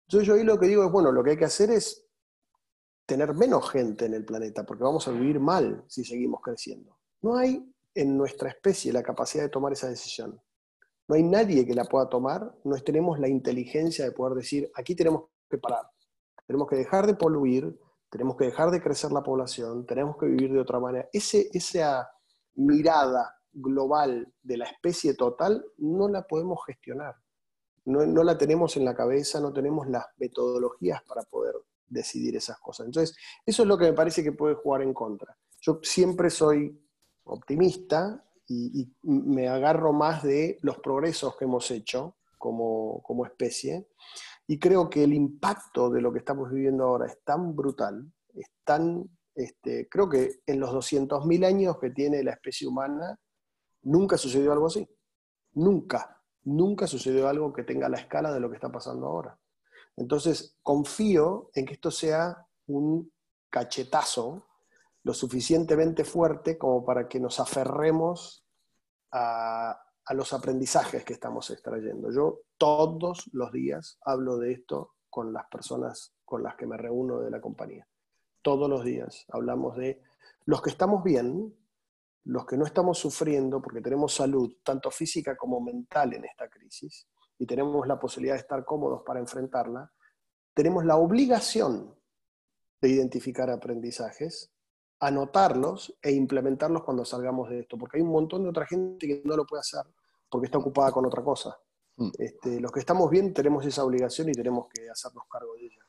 [0.06, 2.06] Entonces yo ahí lo que digo es, bueno, lo que hay que hacer es
[3.06, 6.98] tener menos gente en el planeta, porque vamos a vivir mal si seguimos creciendo.
[7.22, 7.64] No hay
[7.98, 10.40] en nuestra especie la capacidad de tomar esa decisión.
[11.08, 14.94] No hay nadie que la pueda tomar, no tenemos la inteligencia de poder decir, aquí
[14.94, 15.84] tenemos que parar,
[16.46, 17.76] tenemos que dejar de poluir,
[18.08, 21.08] tenemos que dejar de crecer la población, tenemos que vivir de otra manera.
[21.12, 22.08] Ese, esa
[22.54, 27.16] mirada global de la especie total no la podemos gestionar.
[27.84, 31.54] No, no, la tenemos en la cabeza, no tenemos las metodologías para poder
[31.88, 32.86] decidir esas cosas.
[32.86, 35.36] Entonces, eso es lo que me parece que puede jugar en contra.
[35.60, 36.78] Yo siempre soy
[37.28, 43.88] optimista y, me agarro más de los progresos que hemos hecho como, como especie.
[44.46, 48.46] Y creo que el impacto de lo que estamos viviendo ahora es tan brutal, es
[48.64, 53.18] tan, este, creo que en los 200.000 años que tiene la especie humana,
[53.82, 54.88] nunca sucedió algo así.
[55.52, 59.38] Nunca, nunca sucedió algo que tenga la escala de lo que está pasando ahora.
[59.96, 63.12] Entonces, confío en que esto sea un
[63.50, 64.47] cachetazo
[65.04, 68.46] lo suficientemente fuerte como para que nos aferremos
[69.12, 72.10] a, a los aprendizajes que estamos extrayendo.
[72.10, 77.20] Yo todos los días hablo de esto con las personas con las que me reúno
[77.20, 77.86] de la compañía.
[78.42, 80.02] Todos los días hablamos de
[80.44, 81.54] los que estamos bien,
[82.24, 87.06] los que no estamos sufriendo porque tenemos salud, tanto física como mental en esta crisis,
[87.38, 89.92] y tenemos la posibilidad de estar cómodos para enfrentarla,
[90.54, 91.94] tenemos la obligación
[92.80, 94.52] de identificar aprendizajes,
[95.00, 99.22] anotarlos e implementarlos cuando salgamos de esto, porque hay un montón de otra gente que
[99.24, 99.84] no lo puede hacer
[100.28, 101.58] porque está ocupada con otra cosa.
[101.96, 102.10] Mm.
[102.18, 105.84] Este, los que estamos bien tenemos esa obligación y tenemos que hacernos cargo de ella.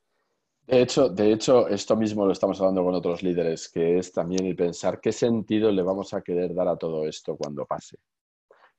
[0.65, 4.45] De hecho, de hecho, esto mismo lo estamos hablando con otros líderes, que es también
[4.45, 7.97] el pensar qué sentido le vamos a querer dar a todo esto cuando pase.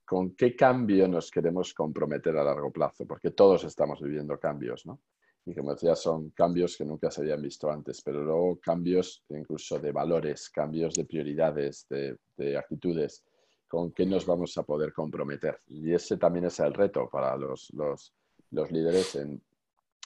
[0.05, 3.07] ¿Con qué cambio nos queremos comprometer a largo plazo?
[3.07, 5.01] Porque todos estamos viviendo cambios, ¿no?
[5.51, 9.81] Y como decía, son cambios que nunca se habían visto antes, pero luego cambios incluso
[9.81, 13.25] de valores, cambios de prioridades, de, de actitudes
[13.67, 15.61] con qué nos vamos a poder comprometer.
[15.67, 18.13] Y ese también es el reto para los, los,
[18.53, 19.43] los líderes en,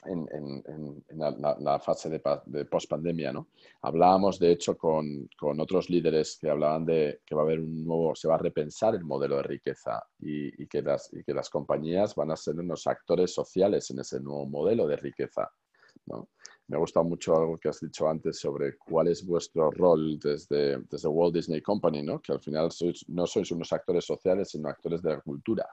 [0.07, 1.18] en, en, en
[1.64, 3.32] la, fase de, de post-pandemia.
[3.32, 3.48] ¿no?
[3.82, 7.84] Hablábamos, de hecho, con, con, otros líderes que hablaban de que va a haber un
[7.84, 11.34] nuevo, se va a repensar el modelo de riqueza y, y, que las, y que
[11.34, 15.50] las compañías van a ser unos actores sociales en ese nuevo modelo de riqueza.
[16.07, 16.28] ¿no?
[16.66, 20.78] me ha gustado mucho algo que has dicho antes sobre cuál es vuestro rol desde,
[20.90, 22.20] desde Walt Disney Company, ¿no?
[22.20, 25.68] que al final sois, no sois unos actores sociales, sino actores de la cultura.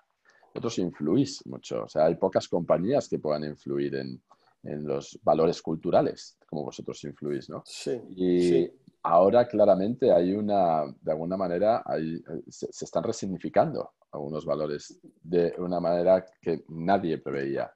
[0.53, 4.21] Vosotros influís mucho, o sea, hay pocas compañías que puedan influir en,
[4.63, 7.63] en los valores culturales, como vosotros influís, ¿no?
[7.65, 8.01] Sí.
[8.15, 8.69] Y
[9.03, 15.53] ahora claramente hay una, de alguna manera, hay, se, se están resignificando algunos valores de
[15.57, 17.71] una manera que nadie preveía.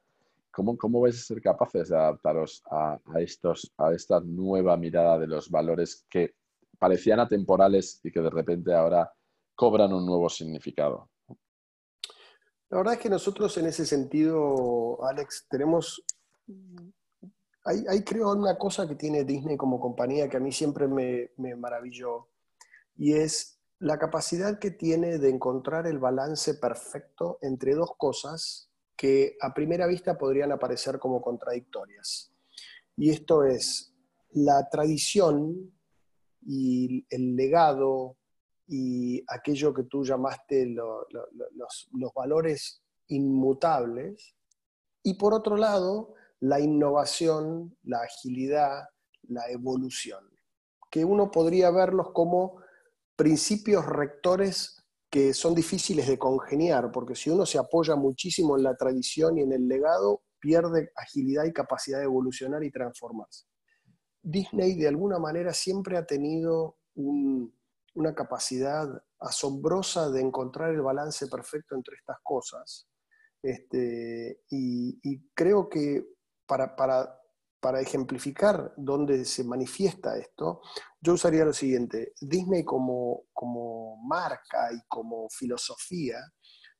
[0.52, 5.28] ¿Cómo, ¿Cómo vais a ser capaces de adaptaros a, estos, a esta nueva mirada de
[5.28, 6.36] los valores que
[6.80, 9.12] parecían atemporales y que de repente ahora
[9.54, 11.10] cobran un nuevo significado?
[12.70, 16.04] La verdad es que nosotros en ese sentido, Alex, tenemos...
[17.64, 21.56] Hay, creo una cosa que tiene Disney como compañía que a mí siempre me, me
[21.56, 22.28] maravilló
[22.96, 29.36] y es la capacidad que tiene de encontrar el balance perfecto entre dos cosas que
[29.42, 32.32] a primera vista podrían aparecer como contradictorias.
[32.96, 33.94] Y esto es
[34.32, 35.74] la tradición
[36.42, 38.18] y el legado
[38.68, 41.06] y aquello que tú llamaste los,
[41.92, 44.36] los valores inmutables.
[45.04, 48.86] Y por otro lado, la innovación, la agilidad,
[49.28, 50.24] la evolución,
[50.90, 52.62] que uno podría verlos como
[53.16, 58.76] principios rectores que son difíciles de congeniar, porque si uno se apoya muchísimo en la
[58.76, 63.46] tradición y en el legado, pierde agilidad y capacidad de evolucionar y transformarse.
[64.22, 66.78] Disney de alguna manera siempre ha tenido
[67.96, 68.88] una capacidad
[69.20, 72.88] asombrosa de encontrar el balance perfecto entre estas cosas.
[73.42, 76.06] Este, y, creo que
[76.46, 77.20] para, para
[77.66, 80.62] para ejemplificar dónde se manifiesta esto,
[81.02, 82.14] yo usaría lo siguiente.
[82.22, 86.20] Disney como, como marca y como filosofía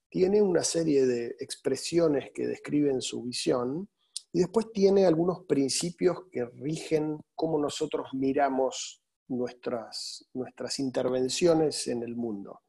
[0.08, 3.90] tiene una serie de expresiones que describen su visión
[4.32, 12.16] y después tiene algunos principios que rigen cómo nosotros miramos nuestras, nuestras intervenciones en el
[12.16, 12.62] mundo.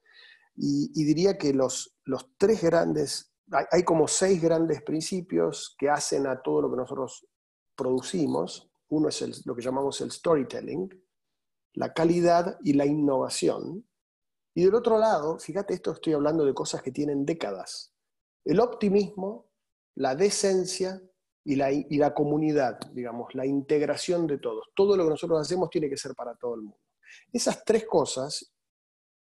[0.57, 6.26] Y, diría que los, los tres grandes, hay, hay, como seis grandes principios que hacen
[6.26, 7.26] a todo lo que nosotros
[7.74, 10.88] producimos, uno es lo que llamamos el storytelling,
[11.74, 13.86] la calidad y la innovación.
[14.54, 17.92] Y del otro lado, fíjate, esto estoy hablando de cosas que tienen décadas.
[18.44, 19.50] El optimismo,
[19.94, 21.02] la decencia
[21.47, 24.66] y la, y la comunidad, digamos, la integración de todos.
[24.74, 26.80] Todo lo que nosotros hacemos tiene que ser para todo el mundo.
[27.32, 28.53] Esas tres cosas,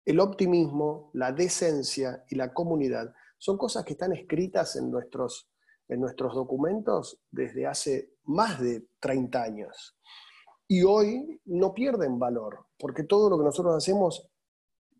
[0.05, 5.49] el optimismo, la decencia y la comunidad, son cosas que están escritas en nuestros
[5.89, 9.97] en nuestros documentos desde hace más de 30 años.
[10.67, 14.29] Y hoy no pierden valor, porque todo lo que nosotros hacemos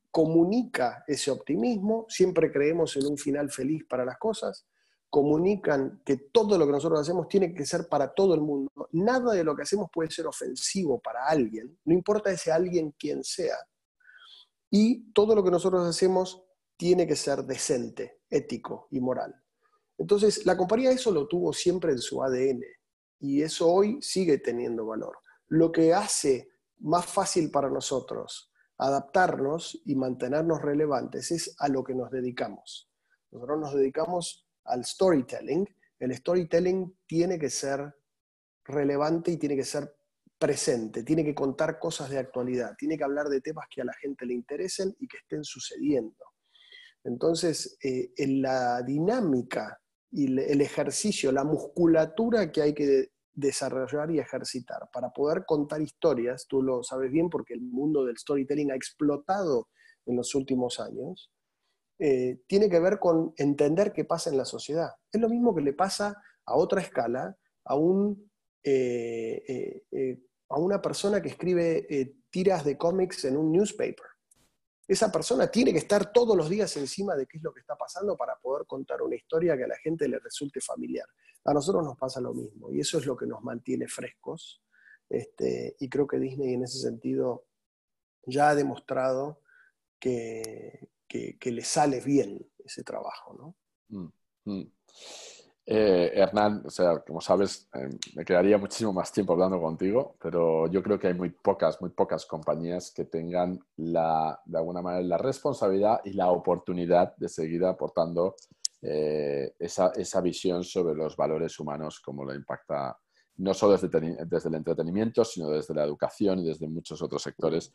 [0.10, 4.66] comunica ese optimismo, siempre creemos en un final feliz para las cosas,
[5.10, 8.72] comunican que todo lo que nosotros hacemos tiene que ser para todo el mundo.
[8.92, 13.24] Nada de lo que hacemos puede ser ofensivo para alguien, no importa ese alguien quien
[13.24, 13.58] sea.
[14.70, 16.44] Y todo lo que nosotros hacemos
[16.78, 19.36] tiene que ser decente, ético y moral.
[19.98, 22.64] Entonces, la compañía eso lo tuvo siempre en su ADN
[23.20, 25.18] y eso hoy sigue teniendo valor.
[25.48, 31.94] Lo que hace más fácil para nosotros adaptarnos y mantenernos relevantes es a lo que
[31.94, 32.90] nos dedicamos.
[33.32, 35.68] Nosotros nos dedicamos al storytelling.
[36.00, 37.94] El storytelling tiene que ser
[38.66, 39.94] relevante y tiene que ser
[40.38, 43.94] presente, tiene que contar cosas de actualidad, tiene que hablar de temas que a la
[43.94, 46.26] gente le interesen y que estén sucediendo.
[47.04, 49.80] Entonces, eh, en la dinámica
[50.12, 56.46] y el ejercicio, la musculatura que hay que desarrollar y ejercitar para poder contar historias,
[56.48, 59.70] tú lo sabes bien porque el mundo del storytelling ha explotado
[60.06, 61.32] en los últimos años,
[62.00, 64.92] eh, tiene que ver con entender qué pasa en la sociedad.
[65.12, 68.30] Es lo mismo que le pasa a otra escala a un
[68.64, 69.84] eh,
[70.50, 74.06] a una persona que escribe eh, tiras de cómics en un newspaper.
[74.88, 77.76] Esa persona tiene que estar todos los días encima de qué es lo que está
[77.76, 81.08] pasando para poder contar una historia que a la gente le resulte familiar.
[81.46, 84.64] A nosotros nos pasa lo mismo y eso es lo que nos mantiene frescos.
[85.08, 87.46] Este, y creo que Disney en ese sentido
[88.26, 89.42] ya ha demostrado
[90.00, 93.34] que, le sale bien ese trabajo.
[93.34, 93.56] ¿no?
[93.90, 94.72] Mm, mm.
[95.72, 100.66] Eh, Hernán, o sea, como sabes, eh, me quedaría muchísimo más tiempo hablando contigo, pero
[100.66, 105.04] yo creo que hay muy pocas, muy pocas compañías que tengan la, de alguna manera
[105.04, 108.36] la responsabilidad y la oportunidad de seguir aportando
[108.82, 112.98] eh, esa, esa, visión sobre los valores humanos, como lo impacta
[113.40, 117.74] no solo desde, el entretenimiento, sino desde la educación y desde muchos otros sectores,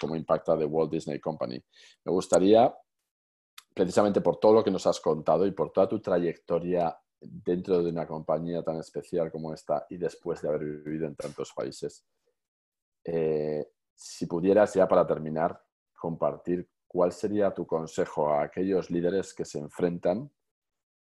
[0.00, 1.62] como impacta The Walt Disney Company.
[2.04, 2.74] Me gustaría
[3.74, 7.90] precisamente por todo lo que nos has contado y por toda tu trayectoria dentro de
[7.90, 12.04] una compañía tan especial como esta y después de haber vivido en tantos países.
[13.04, 15.60] Eh, si pudieras ya para terminar
[15.94, 20.30] compartir cuál sería tu consejo a aquellos líderes que se enfrentan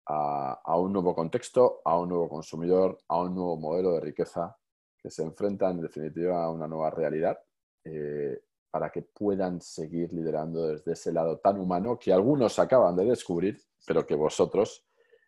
[0.05, 4.57] a, un nuevo contexto, a un nuevo consumidor, a un nuevo modelo de riqueza,
[4.97, 7.37] que se enfrentan en definitiva a una nueva realidad,
[7.83, 8.41] eh,
[8.71, 13.61] para que puedan seguir liderando desde ese lado tan humano que algunos acaban de descubrir,
[13.85, 14.85] pero que vosotros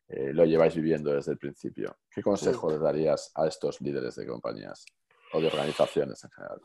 [0.07, 1.97] eh, lo lleváis viviendo desde el principio.
[2.09, 4.85] ¿Qué consejo le darías a estos líderes de compañías
[5.33, 6.61] o de organizaciones en general?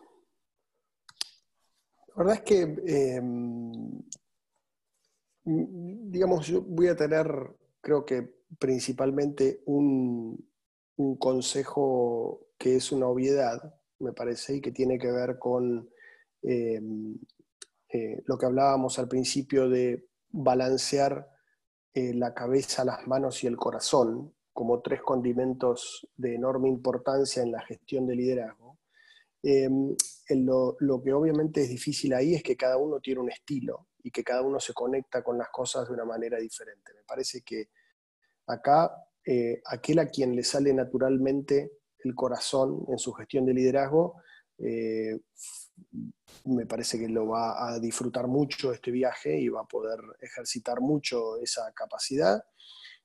[2.08, 4.02] La verdad es que, em,
[5.44, 7.26] digamos, yo voy a tener,
[7.80, 10.48] creo que principalmente un,
[11.18, 15.88] consejo que es una obviedad, me parece, y que tiene que ver con
[16.42, 17.18] em,
[17.88, 21.26] eh, lo que hablábamos al principio de balancear
[21.94, 27.52] eh, la cabeza, las manos y el corazón como tres condimentos de enorme importancia en
[27.52, 28.78] la gestión de liderazgo.
[29.42, 29.96] Em,
[30.28, 34.24] lo, que obviamente es difícil ahí es que cada uno tiene un estilo y que
[34.24, 36.92] cada uno se conecta con las cosas de una manera diferente.
[36.94, 37.70] Me parece que
[38.46, 38.90] acá
[39.24, 41.72] eh, aquel a quien le sale naturalmente
[42.02, 44.22] el corazón en su gestión de liderazgo
[44.60, 45.18] eh,
[46.44, 50.80] me parece que lo va a disfrutar mucho este viaje y va a poder ejercitar
[50.80, 52.44] mucho esa capacidad.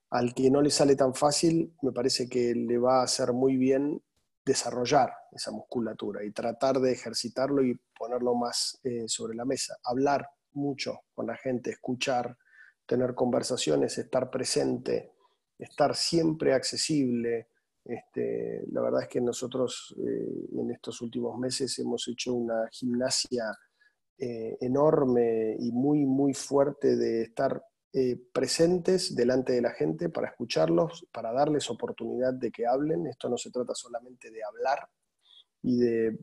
[0.09, 3.57] Al que no le sale tan fácil, me parece que le va a hacer muy
[3.57, 4.01] bien
[4.45, 9.77] desarrollar esa musculatura y tratar de ejercitarlo y ponerlo más eh, sobre la mesa.
[9.83, 12.37] Hablar mucho con la gente, escuchar,
[12.85, 15.13] tener conversaciones, estar presente,
[15.57, 17.49] estar siempre accesible,
[17.85, 23.55] este, la verdad es que nosotros eh, en estos últimos meses hemos hecho una gimnasia
[24.17, 30.29] eh, enorme y muy, muy fuerte de estar eh, presentes delante de la gente para
[30.29, 33.05] escucharlos, para darles oportunidad de que hablen.
[33.05, 34.89] Esto no se trata solamente de hablar
[35.67, 36.17] y de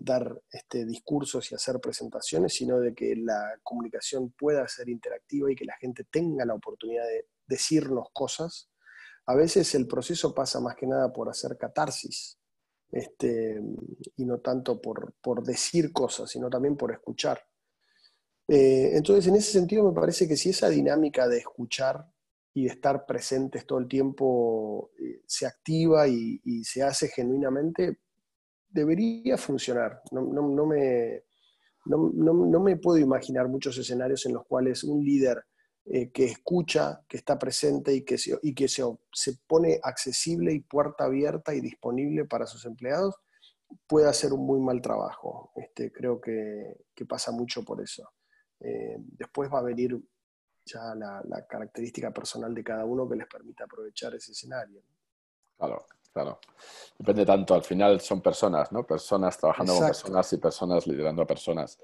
[0.00, 5.56] dar este, discursos y hacer presentaciones, sino de que la comunicación pueda ser interactiva y
[5.56, 8.70] que la gente tenga la oportunidad de decirnos cosas
[9.30, 12.36] a veces el proceso pasa más que nada por hacer catarsis,
[12.90, 13.60] este,
[14.16, 17.40] y no tanto por, decir cosas, sino también por escuchar.
[18.48, 22.04] Eh, entonces, en ese sentido, me parece que si esa dinámica de escuchar
[22.52, 28.00] y de estar presentes todo el tiempo eh, se activa y, se hace genuinamente,
[28.70, 30.00] debería funcionar.
[30.12, 30.22] No,
[30.66, 31.24] me,
[31.86, 35.44] no, me puedo imaginar muchos escenarios en los cuales un líder
[35.86, 40.52] eh, que escucha, que está presente y que, se, y que se, se, pone accesible
[40.52, 43.16] y puerta abierta y disponible para sus empleados,
[43.86, 45.52] puede hacer un muy mal trabajo.
[45.56, 48.08] Este, creo que, que pasa mucho por eso.
[48.60, 49.98] Eh, después va a venir
[50.66, 54.82] ya la, la, característica personal de cada uno que les permita aprovechar ese escenario.
[55.56, 56.38] Claro, claro.
[56.98, 58.86] Depende tanto, al final son personas, ¿no?
[58.86, 61.78] Personas trabajando con personas y personas liderando a personas.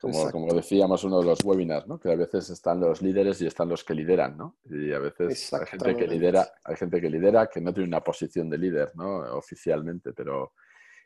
[0.00, 2.00] Como, como, decíamos uno de los webinars, ¿no?
[2.00, 4.56] Que a veces están los líderes y están los que lideran, ¿no?
[4.64, 8.02] Y a veces hay gente que lidera, hay gente que lidera que no tiene una
[8.02, 9.18] posición de líder, ¿no?
[9.36, 10.54] Oficialmente, pero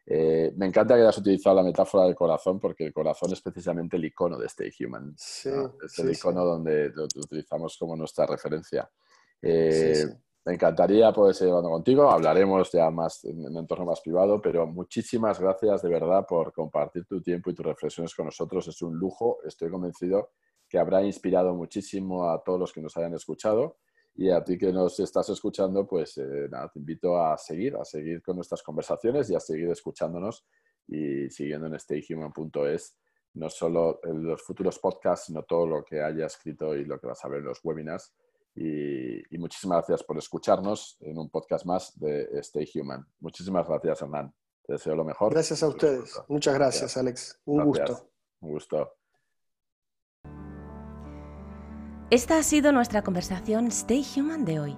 [0.09, 3.97] eh, me encanta que hayas utilizado la metáfora del corazón porque el corazón es precisamente
[3.97, 5.12] el icono de Stay Human.
[5.17, 8.89] es el icono donde lo, utilizamos como nuestra referencia.
[9.43, 10.07] Eh,
[10.47, 12.09] me encantaría poder seguir hablando contigo.
[12.09, 17.05] Hablaremos ya más en un entorno más privado, pero muchísimas gracias de verdad por compartir
[17.05, 18.69] tu tiempo y tus reflexiones con nosotros.
[18.69, 19.39] Es un lujo.
[19.45, 20.31] Estoy convencido
[20.69, 23.79] que habrá inspirado muchísimo a todos los que nos hayan escuchado.
[24.15, 28.23] Y a ti que nos estás escuchando, pues eh, te invito a seguir, a seguir
[28.23, 30.47] con nuestras conversaciones y a seguir escuchándonos
[30.87, 32.97] y siguiendo en stayhuman.es,
[33.35, 37.25] no solo los futuros podcasts, sino todo lo que haya escrito y lo que vas
[37.25, 38.15] a ver en los webinars.
[38.57, 43.07] Y, y muchísimas gracias por escucharnos en un podcast más de Stay Human.
[43.21, 44.35] Muchísimas gracias, Hernán.
[44.67, 45.33] Te deseo lo mejor.
[45.33, 46.21] Gracias a ustedes.
[46.29, 47.41] Muchas gracias, Alex.
[47.45, 48.11] Un gusto.
[48.41, 48.93] Un gusto.
[52.11, 54.77] Esta ha sido nuestra conversación Stay Human de hoy.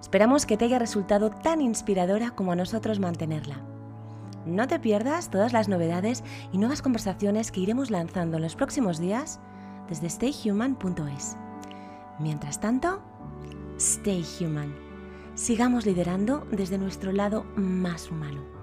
[0.00, 3.64] Esperamos que te haya resultado tan inspiradora como a nosotros mantenerla.
[4.44, 8.98] No te pierdas todas las novedades y nuevas conversaciones que iremos lanzando en los próximos
[8.98, 9.40] días
[9.88, 11.36] desde stayhuman.es.
[12.18, 13.00] Mientras tanto,
[13.76, 14.74] stay human.
[15.34, 18.57] Sigamos liderando desde nuestro lado más humano.